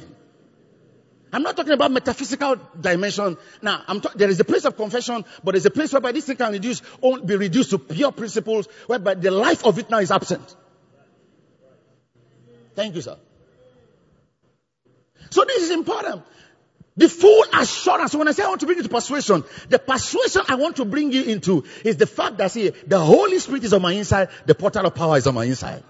[1.32, 3.38] I'm not talking about metaphysical dimension.
[3.62, 6.38] Now, ta- there is a place of confession, but there's a place whereby this thing
[6.38, 6.82] can reduce,
[7.24, 10.56] be reduced to pure principles, whereby the life of it now is absent.
[12.76, 13.18] Thank you, sir.
[15.30, 16.24] So this is important.
[17.00, 18.14] The full assurance.
[18.14, 20.86] When I say I want to bring you to persuasion, the persuasion I want to
[20.86, 24.28] bring you into is the fact that see, the Holy Spirit is on my inside,
[24.46, 25.82] the portal of power is on my inside.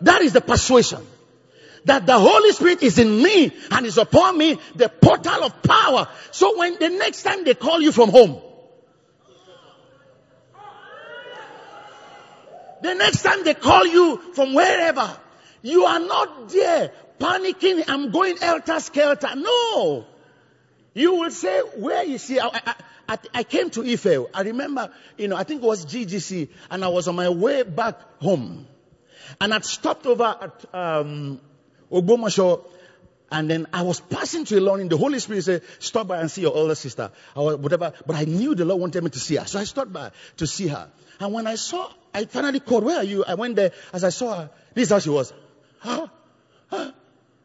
[0.00, 1.06] That is the persuasion.
[1.84, 6.08] that the Holy Spirit is in me and is upon me, the portal of power.
[6.30, 8.40] So when the next time they call you from home,
[12.80, 15.14] the next time they call you from wherever,
[15.60, 19.36] you are not there panicking, I'm going elter skelter.
[19.36, 20.06] No.
[20.94, 22.40] You will say, where is he?
[22.40, 22.74] I, I,
[23.08, 24.26] I, I came to Ife.
[24.34, 27.62] I remember, you know, I think it was GGC and I was on my way
[27.62, 28.66] back home.
[29.40, 31.40] And I'd stopped over at, um,
[31.90, 32.64] Ogbomoso
[33.30, 34.88] and then I was passing to Ilorin.
[34.88, 37.92] The Holy Spirit said, stop by and see your older sister or whatever.
[38.06, 39.46] But I knew the Lord wanted me to see her.
[39.46, 40.90] So I stopped by to see her.
[41.20, 43.24] And when I saw, I finally called, where are you?
[43.24, 43.72] I went there.
[43.92, 45.32] As I saw her, this is how she was.
[45.80, 46.06] Huh?
[46.70, 46.92] Huh?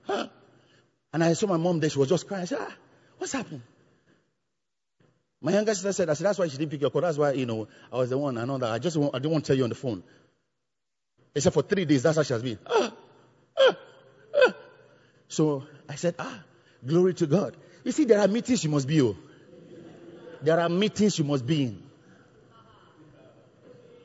[0.03, 0.27] Huh?
[1.12, 1.89] And I saw my mom there.
[1.89, 2.43] She was just crying.
[2.43, 2.73] I said, ah,
[3.23, 3.63] what's happening?
[5.41, 7.01] My younger sister said, I said, that's why she didn't pick your call.
[7.01, 8.38] That's why, you know, I was the one.
[8.38, 8.69] I know that.
[8.69, 10.03] I just want, I didn't want to tell you on the phone.
[11.33, 12.59] Except for three days, that's how she has been.
[12.67, 12.93] Ah,
[13.57, 13.77] ah,
[14.36, 14.53] ah.
[15.29, 16.43] So I said, ah,
[16.86, 17.55] glory to God.
[17.86, 19.17] You see, there are meetings you must be in.
[20.41, 21.83] There are meetings you must be in.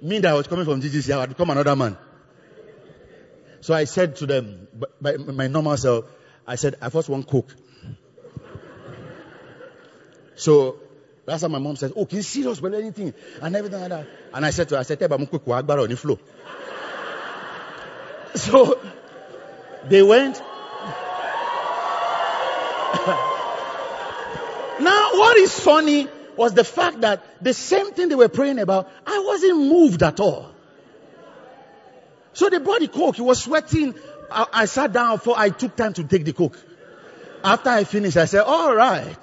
[0.00, 1.96] Me that I was coming from GGC, I would become another man.
[3.62, 4.68] So I said to them,
[5.00, 6.04] by my normal self,
[6.46, 7.52] I said, I first want cook.
[10.38, 10.78] So
[11.26, 13.12] that's how my mom says, Oh, can you serious about anything?
[13.42, 14.06] And everything like that.
[14.32, 16.18] And I said to her, I said, I'm quick, on the floor.
[18.34, 18.80] So
[19.88, 20.36] they went.
[24.80, 28.88] now, what is funny was the fact that the same thing they were praying about,
[29.06, 30.52] I wasn't moved at all.
[32.32, 33.16] So they brought the coke.
[33.16, 33.96] He was sweating.
[34.30, 36.56] I, I sat down for, I took time to take the coke.
[37.42, 39.18] After I finished, I said, all right.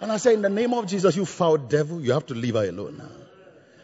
[0.00, 2.54] And I said, in the name of Jesus, you foul devil, you have to leave
[2.54, 3.02] her alone.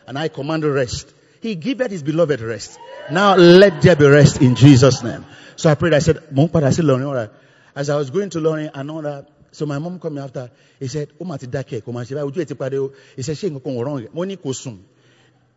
[0.06, 1.12] And I command rest.
[1.40, 2.78] He giveth his beloved rest.
[3.10, 5.24] Now let there be rest in Jesus' name.
[5.56, 7.30] So I prayed, I said, Mom, I said, Lonnie, all right.
[7.74, 9.28] As I was going to Lonnie, I know that.
[9.52, 10.50] So my mom called me after.
[10.80, 14.06] He said, Oh, Mati Dake, come on, he said, She ain't going wrong.
[14.12, 14.80] Money kusum.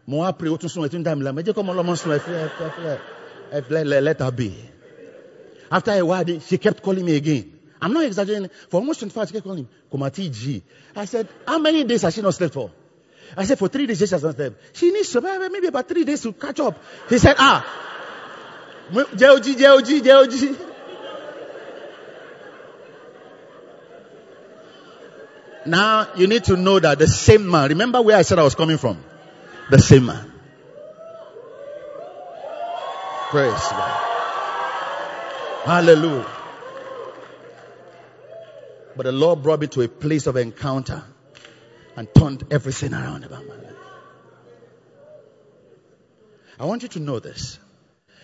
[0.05, 1.31] Mo pray, sun, Etun dam la.
[1.31, 1.87] Meje come along,
[3.51, 4.55] let her be.
[5.71, 7.56] After a while, she kept calling me again.
[7.81, 8.49] I'm not exaggerating.
[8.69, 10.63] For almost 25 hours, she kept calling Komati G.
[10.95, 12.71] I said, how many days has she not slept for?
[13.35, 14.77] I said, for three days she has not slept.
[14.77, 16.81] She needs to, maybe about three days to catch up.
[17.09, 17.65] He said, ah,
[19.15, 20.55] J-O-G, J-O-G, J-O-G.
[25.65, 28.55] Now you need to know that the same man, remember where I said I was
[28.55, 29.03] coming from?
[29.69, 30.31] The same man.
[33.29, 34.03] Praise God.
[35.65, 36.36] Hallelujah.
[38.97, 41.03] But the Lord brought me to a place of encounter
[41.95, 43.75] and turned everything around about my life.
[46.59, 47.59] I want you to know this.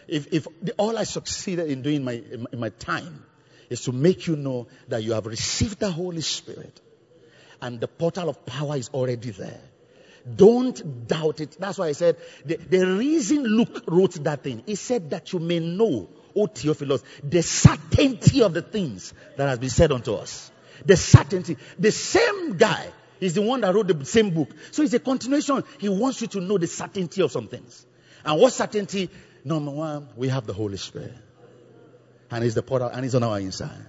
[0.07, 3.23] If, if all I succeeded in doing my, in, in my time
[3.69, 6.81] is to make you know that you have received the Holy Spirit
[7.61, 9.61] and the portal of power is already there.
[10.35, 11.55] Don't doubt it.
[11.59, 15.39] That's why I said the, the reason Luke wrote that thing, he said that you
[15.39, 20.49] may know, O Theophilus, the certainty of the things that has been said unto us.
[20.85, 21.57] The certainty.
[21.79, 22.87] The same guy
[23.19, 24.49] is the one that wrote the same book.
[24.71, 25.63] So it's a continuation.
[25.79, 27.85] He wants you to know the certainty of some things.
[28.25, 29.09] And what certainty?
[29.45, 31.13] Number one, we have the Holy Spirit.
[32.31, 33.85] And he's the portal and he's on our inside.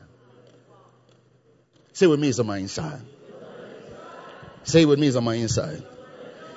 [1.92, 3.00] Say with me, it's on my inside.
[4.64, 5.84] Say with me, it's on my inside.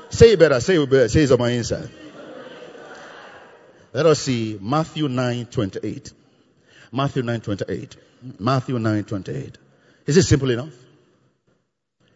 [0.09, 1.89] Say it better, say it better, say it's on my inside.
[3.93, 6.13] Let us see Matthew 9 28.
[6.91, 7.95] Matthew 9 28.
[8.39, 9.57] Matthew 9 28.
[10.07, 10.73] Is it simple enough?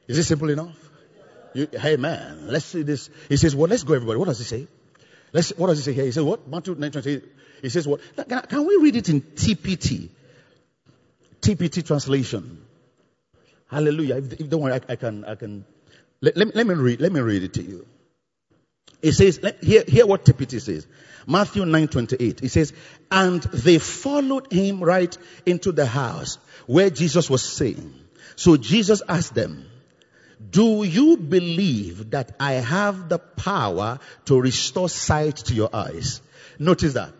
[0.07, 0.77] Is it simple enough?
[1.53, 3.09] You, hey man, let's see this.
[3.27, 4.17] He says, well, let's go everybody.
[4.17, 4.67] What does he say?
[5.33, 6.05] Let's, what does he say here?
[6.05, 6.47] He says what?
[6.47, 7.21] Matthew 9
[7.61, 7.99] He says what?
[8.15, 10.09] Can, can we read it in TPT?
[11.41, 12.65] TPT translation.
[13.67, 14.17] Hallelujah.
[14.17, 15.65] If, if don't worry, I, I, can, I can,
[16.21, 17.85] let, let, let, me read, let me read it to you.
[19.01, 20.85] It says, let, hear, hear what TPT says.
[21.27, 22.43] Matthew 9 28.
[22.43, 22.73] It says,
[23.09, 25.15] and they followed him right
[25.45, 27.93] into the house where Jesus was saying.
[28.35, 29.65] So Jesus asked them,
[30.49, 36.21] do you believe that I have the power to restore sight to your eyes?
[36.57, 37.13] Notice that.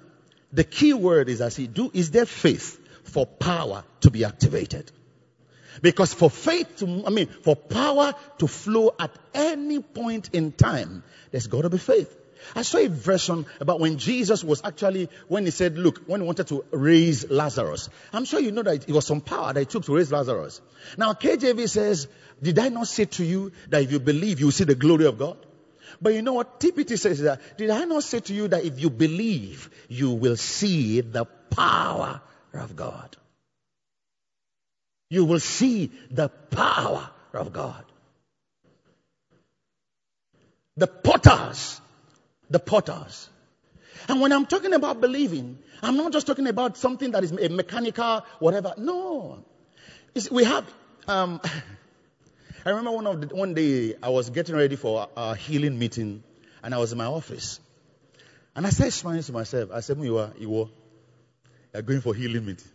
[0.53, 4.91] The key word is as he do, is there faith for power to be activated?
[5.81, 11.03] Because for faith to, I mean, for power to flow at any point in time,
[11.31, 12.17] there's got to be faith.
[12.55, 16.27] I saw a version about when Jesus was actually, when he said, look, when he
[16.27, 17.89] wanted to raise Lazarus.
[18.13, 20.61] I'm sure you know that it was some power that it took to raise Lazarus.
[20.97, 22.07] Now KJV says,
[22.41, 25.05] did I not say to you that if you believe, you will see the glory
[25.05, 25.37] of God?
[26.01, 28.79] But you know what TPT says that, did I not say to you that if
[28.79, 32.21] you believe, you will see the power
[32.53, 33.17] of God.
[35.09, 37.83] You will see the power of God.
[40.77, 41.80] The potters,
[42.51, 43.29] the potters.
[44.07, 47.49] And when I'm talking about believing, I'm not just talking about something that is a
[47.49, 48.73] mechanical, whatever.
[48.77, 49.45] No.
[50.29, 50.71] We have,
[51.07, 51.39] um,
[52.65, 56.23] I remember one of the, one day I was getting ready for a healing meeting
[56.63, 57.59] and I was in my office.
[58.55, 60.69] And I said smiling to myself, I said, you are, you
[61.73, 62.67] are going for healing meeting.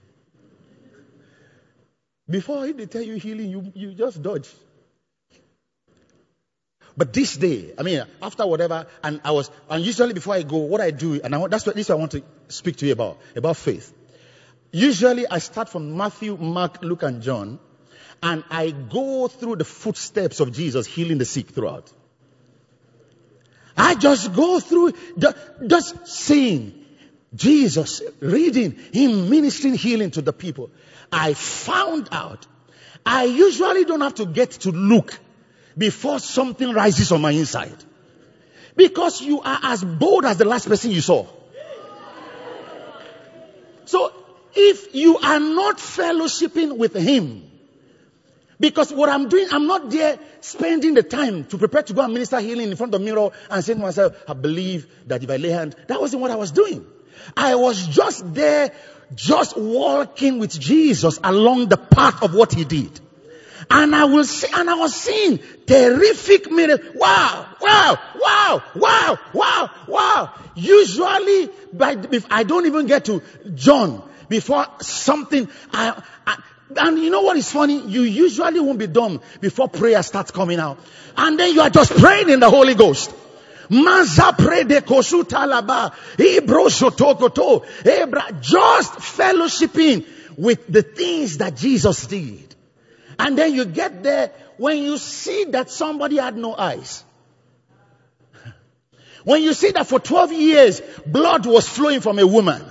[2.29, 4.49] Before they tell you healing, you, you just dodge.
[6.97, 10.57] But this day, I mean, after whatever, and I was, and usually before I go,
[10.59, 13.19] what I do, and I, that's what this I want to speak to you about,
[13.35, 13.93] about faith.
[14.73, 17.59] Usually I start from Matthew, Mark, Luke, and John,
[18.23, 21.93] and I go through the footsteps of Jesus healing the sick throughout.
[23.77, 24.95] I just go through,
[25.67, 26.87] just seeing
[27.35, 30.71] Jesus, reading, Him ministering healing to the people.
[31.13, 32.47] I found out
[33.05, 35.19] I usually don't have to get to look
[35.77, 37.77] before something rises on my inside.
[38.77, 41.27] Because you are as bold as the last person you saw.
[43.87, 44.13] So
[44.55, 47.51] if you are not fellowshipping with Him,
[48.59, 52.13] because what I'm doing, I'm not there spending the time to prepare to go and
[52.13, 55.31] minister healing in front of the mirror and saying to myself, I believe that if
[55.31, 56.87] I lay hands, that wasn't what I was doing.
[57.37, 58.73] I was just there,
[59.15, 62.99] just walking with Jesus along the path of what he did.
[63.71, 66.95] And I will see, and I was seeing terrific miracles.
[66.95, 70.35] Wow, wow, wow, wow, wow, wow.
[70.55, 73.23] Usually, by, if I don't even get to
[73.55, 76.39] John before something, I, I,
[76.77, 77.81] and you know what is funny?
[77.81, 80.79] You usually won't be done before prayer starts coming out.
[81.17, 83.15] And then you are just praying in the Holy Ghost.
[83.69, 84.17] Just
[88.99, 90.07] fellowshipping
[90.37, 92.56] with the things that Jesus did.
[93.19, 97.05] And then you get there when you see that somebody had no eyes.
[99.25, 102.65] When you see that for 12 years blood was flowing from a woman.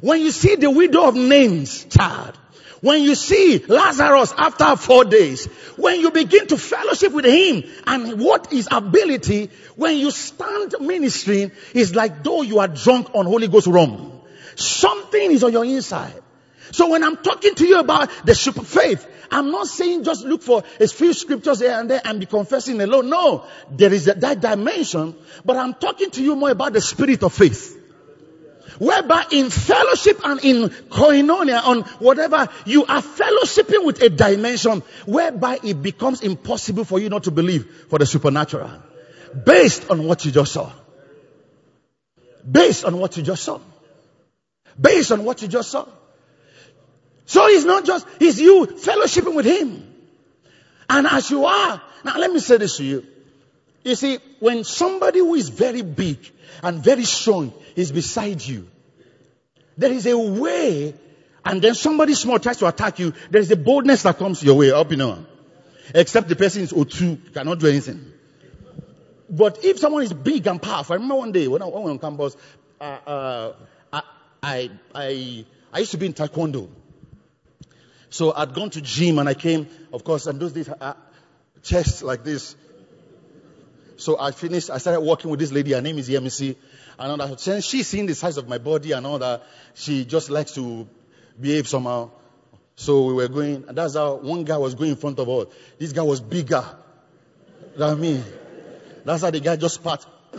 [0.00, 2.36] When you see the widow of Nain's child.
[2.80, 5.46] When you see Lazarus after four days,
[5.76, 11.52] when you begin to fellowship with him and what is ability, when you stand ministering,
[11.74, 14.12] is like though you are drunk on Holy Ghost rum.
[14.56, 16.14] Something is on your inside.
[16.72, 20.42] So when I'm talking to you about the super faith, I'm not saying just look
[20.42, 23.08] for a few scriptures here and there and be confessing alone.
[23.08, 25.14] No, there is that dimension,
[25.44, 27.76] but I'm talking to you more about the spirit of faith.
[28.78, 35.58] Whereby in fellowship and in koinonia on whatever, you are fellowshipping with a dimension whereby
[35.62, 38.70] it becomes impossible for you not to believe for the supernatural.
[39.44, 40.72] Based on what you just saw.
[42.50, 43.60] Based on what you just saw.
[44.80, 45.86] Based on what you just saw.
[47.30, 49.86] So it's not just, it's you fellowshipping with Him.
[50.88, 53.06] And as you are, now let me say this to you.
[53.84, 56.18] You see, when somebody who is very big
[56.60, 58.66] and very strong is beside you,
[59.78, 60.92] there is a way,
[61.44, 64.56] and then somebody small tries to attack you, there is a boldness that comes your
[64.56, 65.24] way up, you know.
[65.94, 68.12] Except the person is O2, cannot do anything.
[69.30, 71.78] But if someone is big and powerful, I remember one day when I, when I
[71.78, 72.36] was on campus,
[72.80, 73.52] uh, uh,
[73.92, 74.02] I,
[74.42, 76.79] I, I, I used to be in Taekwondo.
[78.10, 80.94] So I'd gone to gym and I came, of course, and those days, uh,
[81.62, 82.56] chest like this.
[83.96, 86.56] So I finished, I started working with this lady, her name is Yemisi.
[86.98, 87.40] And.
[87.64, 89.42] She's seen the size of my body and all that,
[89.74, 90.88] she just likes to
[91.40, 92.10] behave somehow.
[92.74, 95.46] So we were going, and that's how one guy was going in front of us.
[95.78, 96.64] This guy was bigger
[97.76, 98.22] than me.
[99.04, 100.04] That's how the guy just spat.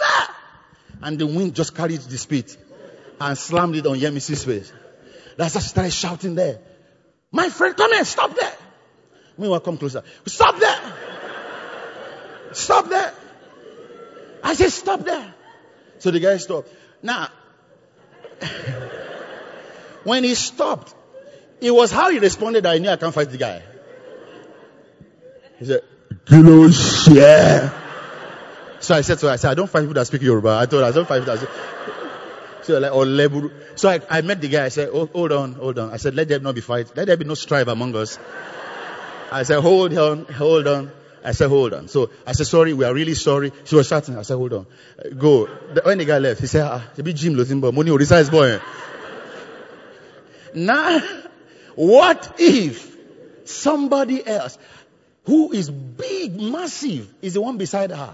[1.04, 2.56] And the wind just carried the spit
[3.20, 4.72] and slammed it on Yemisi's face.
[5.36, 6.60] That's how she started shouting there.
[7.32, 8.54] My friend, come here, stop there.
[9.38, 10.04] Meanwhile, come closer.
[10.26, 10.80] Stop there.
[12.54, 13.14] Stop there.
[14.44, 15.34] I said, stop there.
[16.00, 16.70] So the guy stopped.
[17.02, 17.30] Now,
[20.04, 20.94] when he stopped,
[21.62, 23.62] it was how he responded that I knew I can't fight the guy.
[25.60, 25.82] He said,
[26.26, 27.72] Kilo share.
[28.80, 30.58] So I said her, I said, I don't fight people that speak Yoruba.
[30.60, 31.91] I told her, I don't fight people that speak.
[32.64, 33.50] So like, or level.
[33.76, 34.66] So I, I met the guy.
[34.66, 35.92] I said, oh, hold on, hold on.
[35.92, 36.96] I said, let there not be fight.
[36.96, 38.20] Let there be no strife among us.
[39.32, 40.92] I said, hold on, hold on.
[41.24, 41.88] I said, hold on.
[41.88, 43.52] So I said, sorry, we are really sorry.
[43.66, 44.18] She was shouting.
[44.18, 44.66] I said, hold on.
[45.18, 45.46] Go.
[45.46, 48.60] When the guy left, he said, ah, be Jim Lotimbo, money Orisa is boy.
[50.54, 51.00] Now,
[51.76, 52.98] what if
[53.46, 54.58] somebody else
[55.26, 58.14] who is big, massive, is the one beside her?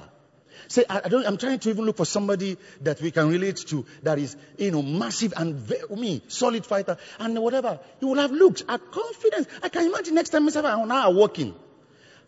[0.67, 3.85] Say, I, don't, I'm trying to even look for somebody that we can relate to
[4.03, 7.79] that is, you know, massive and me, solid fighter and whatever.
[8.01, 8.63] You will have looked.
[8.67, 10.63] Our confidence, I can imagine next time Mr.
[10.63, 11.55] and I are walking.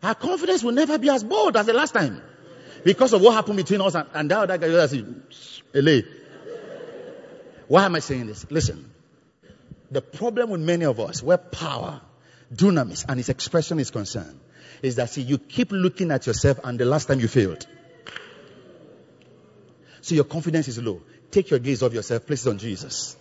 [0.02, 2.22] Our confidence will never be as bold as the last time.
[2.84, 4.94] Because of what happened between us and, and that other guy, that's
[5.74, 6.00] LA.
[7.68, 8.50] Why am I saying this?
[8.50, 8.92] Listen.
[9.92, 12.00] The problem with many of us, where power,
[12.54, 14.40] dunamis, and its expression is concerned,
[14.82, 17.66] is that see, you keep looking at yourself and the last time you failed.
[20.10, 21.04] So your confidence is low.
[21.30, 23.16] Take your gaze off yourself, place it on Jesus.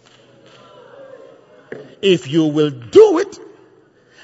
[2.01, 3.39] If you will do it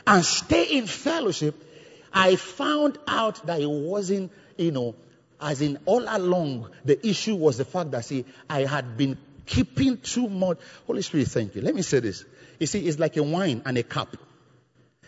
[0.06, 1.62] and stay in fellowship,
[2.10, 4.94] I found out that it wasn't, you know,
[5.38, 9.98] as in all along, the issue was the fact that, see, I had been keeping
[9.98, 10.58] too much.
[10.86, 11.60] Holy Spirit, thank you.
[11.60, 12.24] Let me say this.
[12.58, 14.16] You see, it's like a wine and a cup.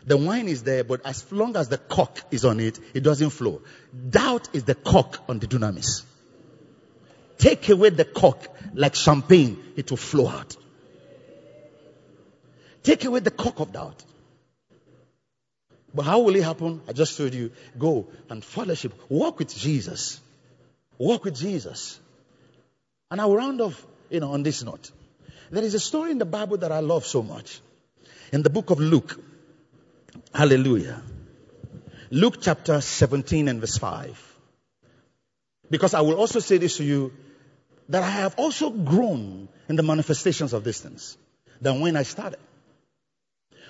[0.05, 3.31] The wine is there, but as long as the cork is on it, it doesn't
[3.31, 3.63] flow.
[4.11, 6.03] Doubt is the cork on the dunamis.
[7.39, 10.57] Take away the cork like champagne, it will flow out.
[12.83, 14.03] Take away the cork of doubt.
[15.95, 16.83] But how will it happen?
[16.89, 18.93] I just told you, go and fellowship.
[19.09, 20.21] Walk with Jesus.
[20.99, 21.99] Walk with Jesus.
[23.11, 24.91] And I will round off, you know, on this note.
[25.51, 27.61] There is a story in the Bible that I love so much.
[28.33, 29.19] In the book of Luke.
[30.35, 31.03] Hallelujah.
[32.11, 34.37] Luke chapter 17 and verse 5.
[35.71, 37.13] Because I will also say this to you
[37.89, 41.17] that I have also grown in the manifestations of these things
[41.61, 42.39] than when I started.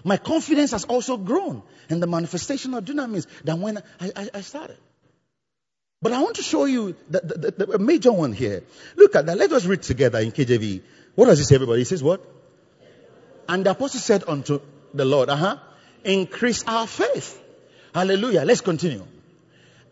[0.04, 4.40] My confidence has also grown in the manifestation of dunamis than when I, I, I
[4.40, 4.76] started.
[6.02, 8.62] But I want to show you the, the, the, major one here.
[8.96, 9.38] Look at that.
[9.38, 10.82] Let us read together in KJV.
[11.14, 11.82] What does it say, everybody?
[11.82, 12.20] It says what?
[13.48, 14.60] And the apostle said unto
[14.92, 15.58] the Lord, uh huh,
[16.04, 17.42] increase our faith.
[17.94, 18.44] Hallelujah.
[18.44, 19.06] Let's continue.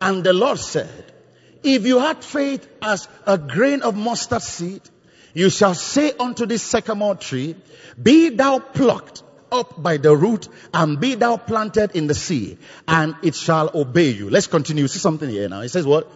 [0.00, 1.13] And the Lord said,
[1.64, 4.82] if you had faith as a grain of mustard seed,
[5.32, 7.56] you shall say unto this sycamore tree,
[8.00, 13.16] be thou plucked up by the root and be thou planted in the sea and
[13.22, 14.30] it shall obey you.
[14.30, 14.86] Let's continue.
[14.88, 15.60] See something here now.
[15.60, 16.10] It says what?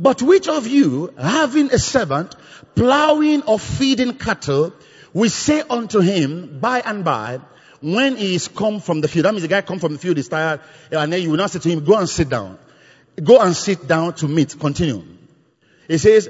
[0.00, 2.36] But which of you having a servant
[2.74, 4.72] plowing or feeding cattle
[5.12, 7.40] we say unto him by and by
[7.80, 9.24] when he is come from the field.
[9.24, 10.60] That means the guy come from the field, he's tired,
[10.90, 12.58] and then you will not say to him, go and sit down.
[13.22, 14.56] Go and sit down to meat.
[14.58, 15.04] Continue.
[15.88, 16.28] He says,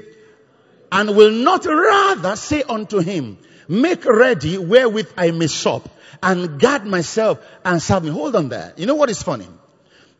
[0.91, 3.37] and will not rather say unto him,
[3.67, 5.87] make ready wherewith I may sup
[6.23, 8.09] and guard myself and serve me.
[8.09, 8.73] Hold on there.
[8.77, 9.47] You know what is funny?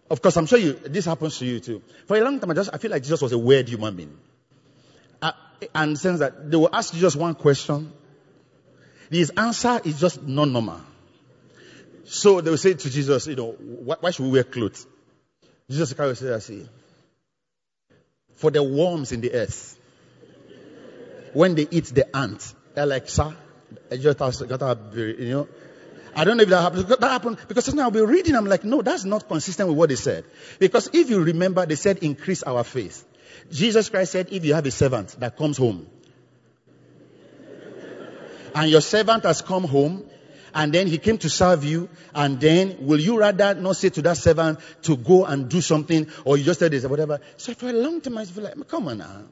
[0.09, 1.81] Of course, I'm sure you, this happens to you too.
[2.07, 4.17] For a long time, I just, I feel like Jesus was a weird human being.
[5.21, 5.31] Uh,
[5.75, 7.91] and sense that they will ask Jesus one question.
[9.11, 10.81] His answer is just non-normal.
[12.05, 14.85] So they will say to Jesus, you know, why, why should we wear clothes?
[15.69, 16.67] Jesus Christ said, I see.
[18.35, 19.77] For the worms in the earth,
[21.33, 23.35] when they eat the ant, they're like, sir,
[23.91, 25.47] I just got to, you know,
[26.15, 26.87] I don't know if that happened.
[26.87, 28.35] That happened because sometimes I'll be reading.
[28.35, 30.25] I'm like, no, that's not consistent with what they said.
[30.57, 33.05] Because if you remember, they said increase our faith.
[33.51, 35.87] Jesus Christ said, if you have a servant that comes home,
[38.55, 40.08] and your servant has come home,
[40.53, 44.01] and then he came to serve you, and then will you rather not say to
[44.03, 47.19] that servant to go and do something, or you just said this or whatever?
[47.37, 49.23] So for a long time I feel like, come on now,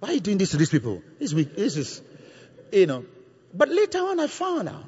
[0.00, 1.02] why are you doing this to these people?
[1.18, 2.02] This week, this is,
[2.72, 3.04] you know.
[3.54, 4.84] But later on, I found out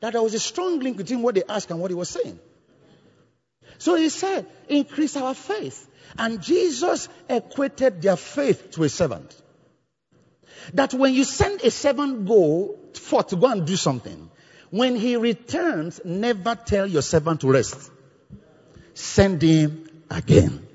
[0.00, 2.38] that there was a strong link between what they asked and what he was saying.
[3.78, 5.88] So he said, increase our faith.
[6.18, 9.34] And Jesus equated their faith to a servant.
[10.74, 14.29] That when you send a servant go forth to go and do something,
[14.70, 17.90] when he returns, never tell your servant to rest.
[18.94, 20.66] Send him again.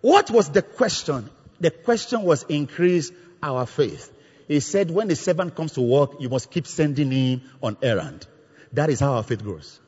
[0.00, 1.28] What was the question?
[1.60, 3.10] The question was increase
[3.42, 4.12] our faith.
[4.46, 8.26] He said, when the servant comes to work, you must keep sending him on errand.
[8.72, 9.78] That is how our faith grows.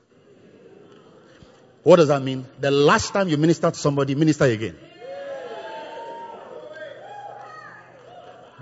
[1.82, 2.46] What does that mean?
[2.61, 4.76] The last time you minister to somebody, minister again.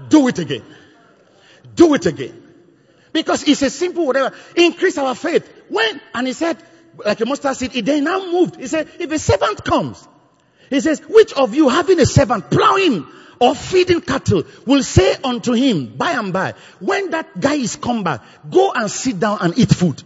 [0.09, 0.63] Do it again.
[1.75, 2.48] Do it again.
[3.13, 4.35] Because it's a simple whatever.
[4.57, 5.49] Increase our faith.
[5.69, 6.59] When, and he said,
[7.05, 8.57] like a mustard seed, he then now moved.
[8.57, 10.07] He said, if a servant comes,
[10.71, 13.07] he says, which of you having a servant plowing
[13.41, 18.03] or feeding cattle will say unto him by and by, when that guy is come
[18.05, 20.03] back, go and sit down and eat food.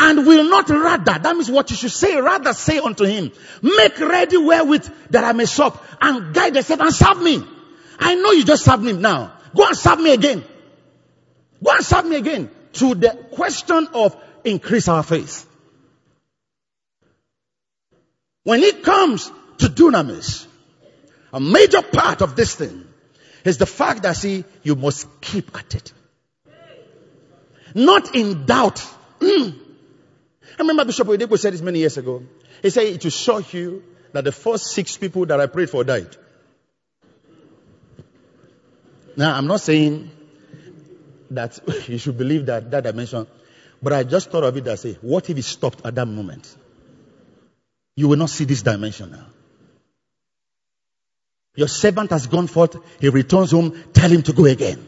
[0.00, 3.98] And will not rather, that means what you should say, rather say unto him, make
[3.98, 7.42] ready wherewith that I may sup and guide the servant serve me.
[7.98, 9.32] I know you just served me now.
[9.56, 10.44] Go and serve me again.
[11.80, 12.50] Serve me again.
[12.74, 15.46] To the question of increase our faith.
[18.44, 20.46] When it comes to dunamis,
[21.32, 22.86] A major part of this thing
[23.44, 25.92] is the fact that see, you must keep at it.
[27.74, 28.84] Not in doubt.
[29.20, 29.54] Mm.
[30.58, 32.22] I remember Bishop Oyedepo said this many years ago.
[32.62, 35.84] He said it will shock you that the first six people that I prayed for
[35.84, 36.16] died.
[39.16, 40.10] Now, I'm not saying
[41.30, 41.58] that
[41.88, 43.26] you should believe that that dimension,
[43.82, 46.56] but I just thought of it that say, what if it stopped at that moment?
[47.96, 49.26] You will not see this dimension now.
[51.56, 52.76] Your servant has gone forth.
[53.00, 53.82] He returns home.
[53.92, 54.86] Tell him to go again.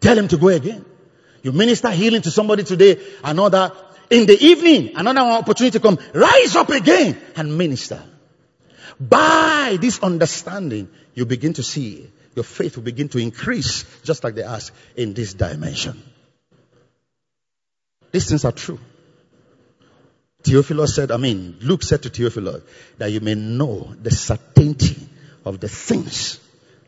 [0.00, 0.84] Tell him to go again.
[1.42, 3.72] You minister healing to somebody today, another
[4.10, 5.98] in the evening, another opportunity to come.
[6.12, 8.02] Rise up again and minister.
[8.98, 14.34] By this understanding, you begin to see your faith will begin to increase, just like
[14.34, 16.02] they ask in this dimension.
[18.12, 18.78] These things are true.
[20.42, 22.62] Theophilus said, I mean, Luke said to Theophilus,
[22.98, 24.96] that you may know the certainty
[25.44, 26.40] of the things,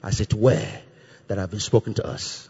[0.03, 0.68] as it were,
[1.28, 2.49] that have been spoken to us.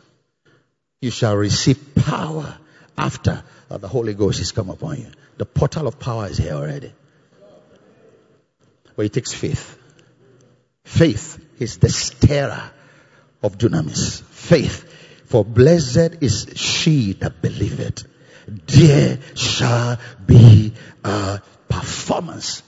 [1.00, 2.56] You shall receive power
[2.96, 5.08] after the Holy Ghost is come upon you.
[5.38, 6.92] The portal of power is here already.
[8.94, 9.78] But it takes faith.
[10.84, 12.70] Faith is the stirrer
[13.42, 14.22] of dunamis.
[14.22, 14.88] Faith.
[15.26, 18.04] For blessed is she that believeth.
[18.46, 20.74] There shall be
[21.04, 22.62] a performance.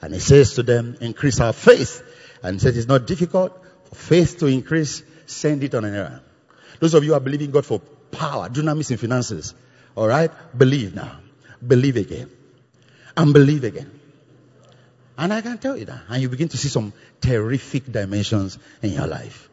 [0.00, 2.02] And he says to them, increase our faith.
[2.42, 5.02] And he says it's not difficult for faith to increase.
[5.26, 6.20] Send it on an errand.
[6.80, 9.54] Those of you are believing God for power, dunamis in finances.
[9.96, 10.30] Alright?
[10.56, 11.18] Believe now.
[11.66, 12.30] Believe again.
[13.16, 13.90] And believe again.
[15.16, 16.02] And I can tell you that.
[16.08, 19.47] And you begin to see some terrific dimensions in your life.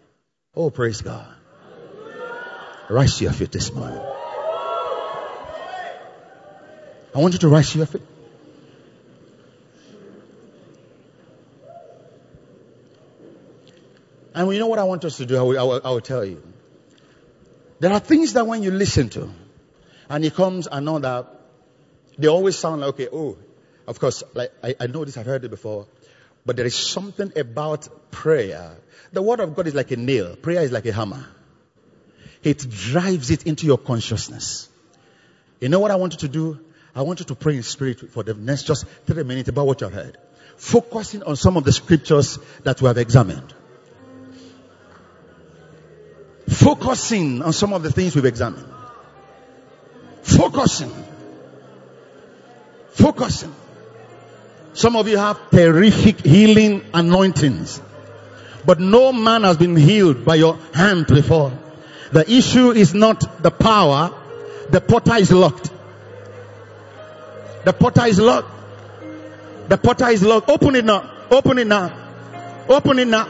[0.56, 1.28] Oh, praise God.
[2.89, 3.99] Rise to your feet this morning.
[7.14, 8.01] I want you to rise to your feet.
[14.34, 15.38] And you know what I want us to do?
[15.38, 16.41] I will, I will, I will tell you.
[17.80, 19.30] There are things that when you listen to,
[20.10, 20.68] and it comes
[21.01, 21.28] that
[22.18, 23.38] they always sound like, okay, oh,
[23.88, 25.88] of course, like I, I know this, I've heard it before,
[26.46, 28.78] but there is something about prayer.
[29.12, 30.36] The word of God is like a nail.
[30.36, 31.26] Prayer is like a hammer.
[32.43, 34.70] It drives it into your consciousness.
[35.60, 36.60] You know what I want you to do?
[36.93, 39.82] I want you to pray in spirit for the next just three minutes about what
[39.82, 40.18] you have heard.
[40.58, 43.54] Focusing on some of the scriptures that we have examined.
[46.48, 48.68] Focusing on some of the things we've examined.
[50.22, 50.91] Focusing.
[52.91, 53.54] Focusing.
[54.76, 57.82] Some of you have terrific healing anointings.
[58.65, 61.53] But no man has been healed by your hand before.
[62.11, 64.13] The issue is not the power.
[64.69, 65.71] The potter is locked.
[67.63, 68.51] The potter is locked.
[69.69, 70.49] The potter is locked.
[70.49, 71.09] Open it now.
[71.32, 72.65] Open it now.
[72.67, 73.30] Open it now.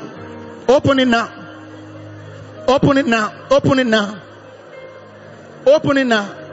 [0.68, 1.30] Open it now.
[2.68, 3.46] Open it now.
[3.52, 4.22] Open it now.
[5.68, 6.45] Open it now.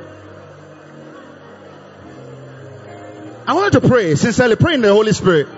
[3.46, 4.56] I want you to pray sincerely.
[4.56, 5.48] Pray in the Holy Spirit.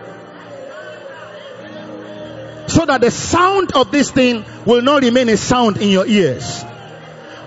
[2.67, 6.65] So that the sound of this thing will not remain a sound in your ears,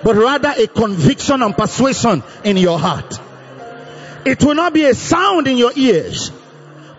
[0.03, 3.19] but rather a conviction and persuasion in your heart.
[4.25, 6.31] It will not be a sound in your ears,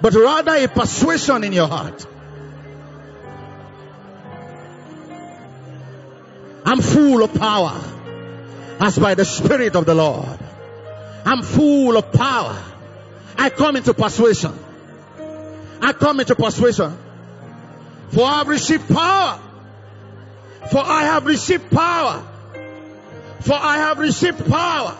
[0.00, 2.06] but rather a persuasion in your heart.
[6.66, 7.80] I'm full of power
[8.80, 10.38] as by the Spirit of the Lord.
[11.24, 12.56] I'm full of power
[13.38, 14.52] I come into persuasion.
[15.80, 16.98] I come into persuasion.
[18.10, 19.40] For I have received power.
[20.72, 22.24] For I have received power.
[23.40, 24.98] For I have received power.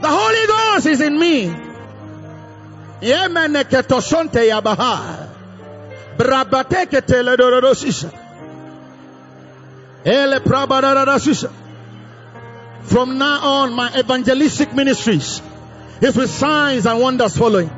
[0.00, 1.54] The Holy Ghost is in me.
[12.84, 15.42] From now on, my evangelistic ministries
[16.04, 17.70] it's with signs and wonders following.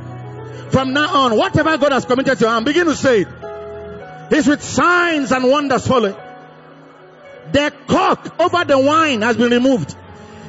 [0.70, 3.28] From now on, whatever God has committed to your hand, begin to say it.
[4.32, 6.16] It's with signs and wonders following.
[7.52, 9.94] The cork over the wine has been removed.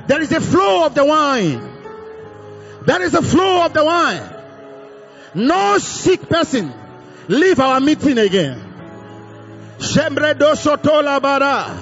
[0.08, 1.62] There is a flow of the wine.
[2.88, 4.24] There is a flow of the wine.
[5.36, 6.74] No sick person
[7.28, 8.60] leave our meeting again.
[9.78, 11.78] Shembre dosotola bara.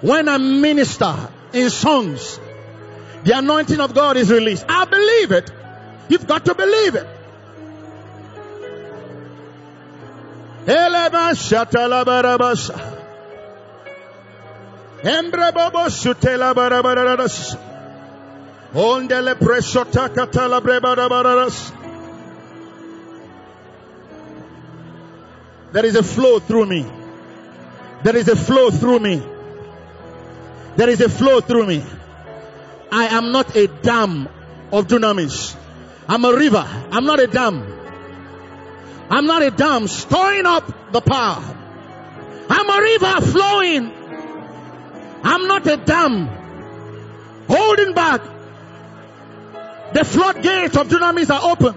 [0.00, 2.38] When a minister, in songs.
[3.24, 4.64] The anointing of God is released.
[4.68, 5.50] I believe it.
[6.08, 7.06] You've got to believe it.
[18.74, 21.72] Ondele katala.
[25.72, 26.86] There is a flow through me.
[28.02, 29.35] There is a flow through me.
[30.76, 31.84] There is a flow through me.
[32.92, 34.28] I am not a dam
[34.72, 35.56] of dunamis.
[36.08, 36.64] I'm a river.
[36.90, 37.64] I'm not a dam.
[39.10, 41.42] I'm not a dam storing up the power.
[42.48, 43.92] I'm a river flowing.
[45.22, 46.28] I'm not a dam
[47.48, 48.20] holding back.
[49.92, 51.74] The floodgates of dunamis are open.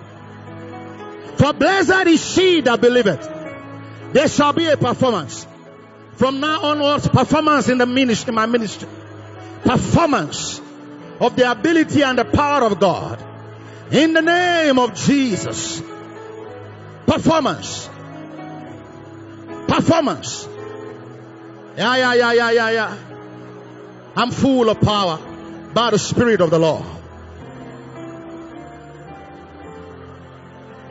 [1.38, 3.28] For blessed is she that believeth.
[4.14, 5.48] There shall be a performance.
[6.20, 8.90] From now onwards, performance in the ministry, my ministry.
[9.64, 10.60] Performance
[11.22, 13.24] of the ability and the power of God.
[13.90, 15.82] In the name of Jesus.
[17.06, 17.90] Performance.
[19.70, 20.46] Performance.
[21.78, 22.98] Yeah, yeah, yeah, yeah, yeah, yeah.
[24.18, 25.20] I'm full of power
[25.74, 26.84] by the Spirit of the Lord.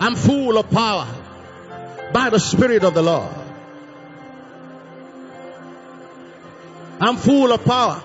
[0.00, 1.06] I'm full of power
[2.14, 3.47] by the Spirit of the Lord.
[7.00, 8.02] I'm full of power.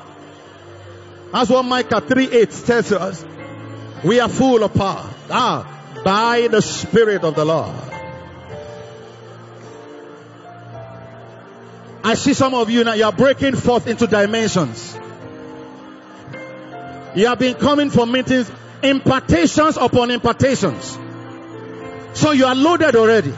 [1.31, 3.25] That's what Micah 3 8 tells us.
[4.03, 5.09] We are full of power.
[5.29, 7.73] Ah, by the Spirit of the Lord.
[12.03, 14.99] I see some of you now, you are breaking forth into dimensions.
[17.15, 20.97] You have been coming for meetings, impartations upon impartations.
[22.13, 23.33] So you are loaded already.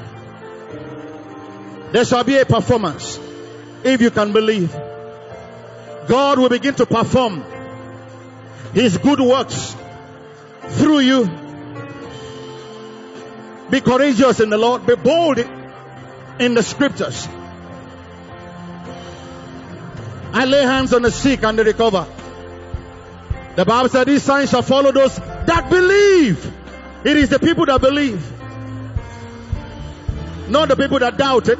[1.91, 3.19] There shall be a performance.
[3.83, 4.75] If you can believe.
[6.07, 7.43] God will begin to perform
[8.73, 9.75] His good works
[10.69, 11.25] through you.
[13.69, 14.85] Be courageous in the Lord.
[14.85, 15.39] Be bold
[16.39, 17.27] in the scriptures.
[20.33, 22.05] I lay hands on the sick and they recover.
[23.55, 26.51] The Bible said these signs shall follow those that believe.
[27.05, 28.21] It is the people that believe.
[30.49, 31.59] Not the people that doubt it.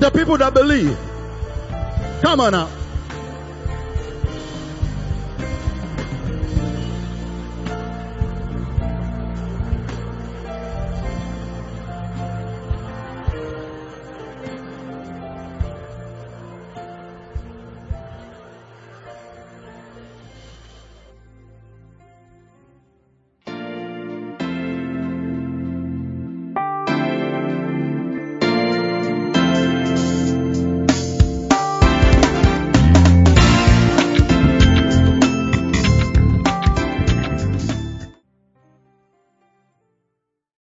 [0.00, 0.96] The people that believe.
[2.20, 2.81] Come on now.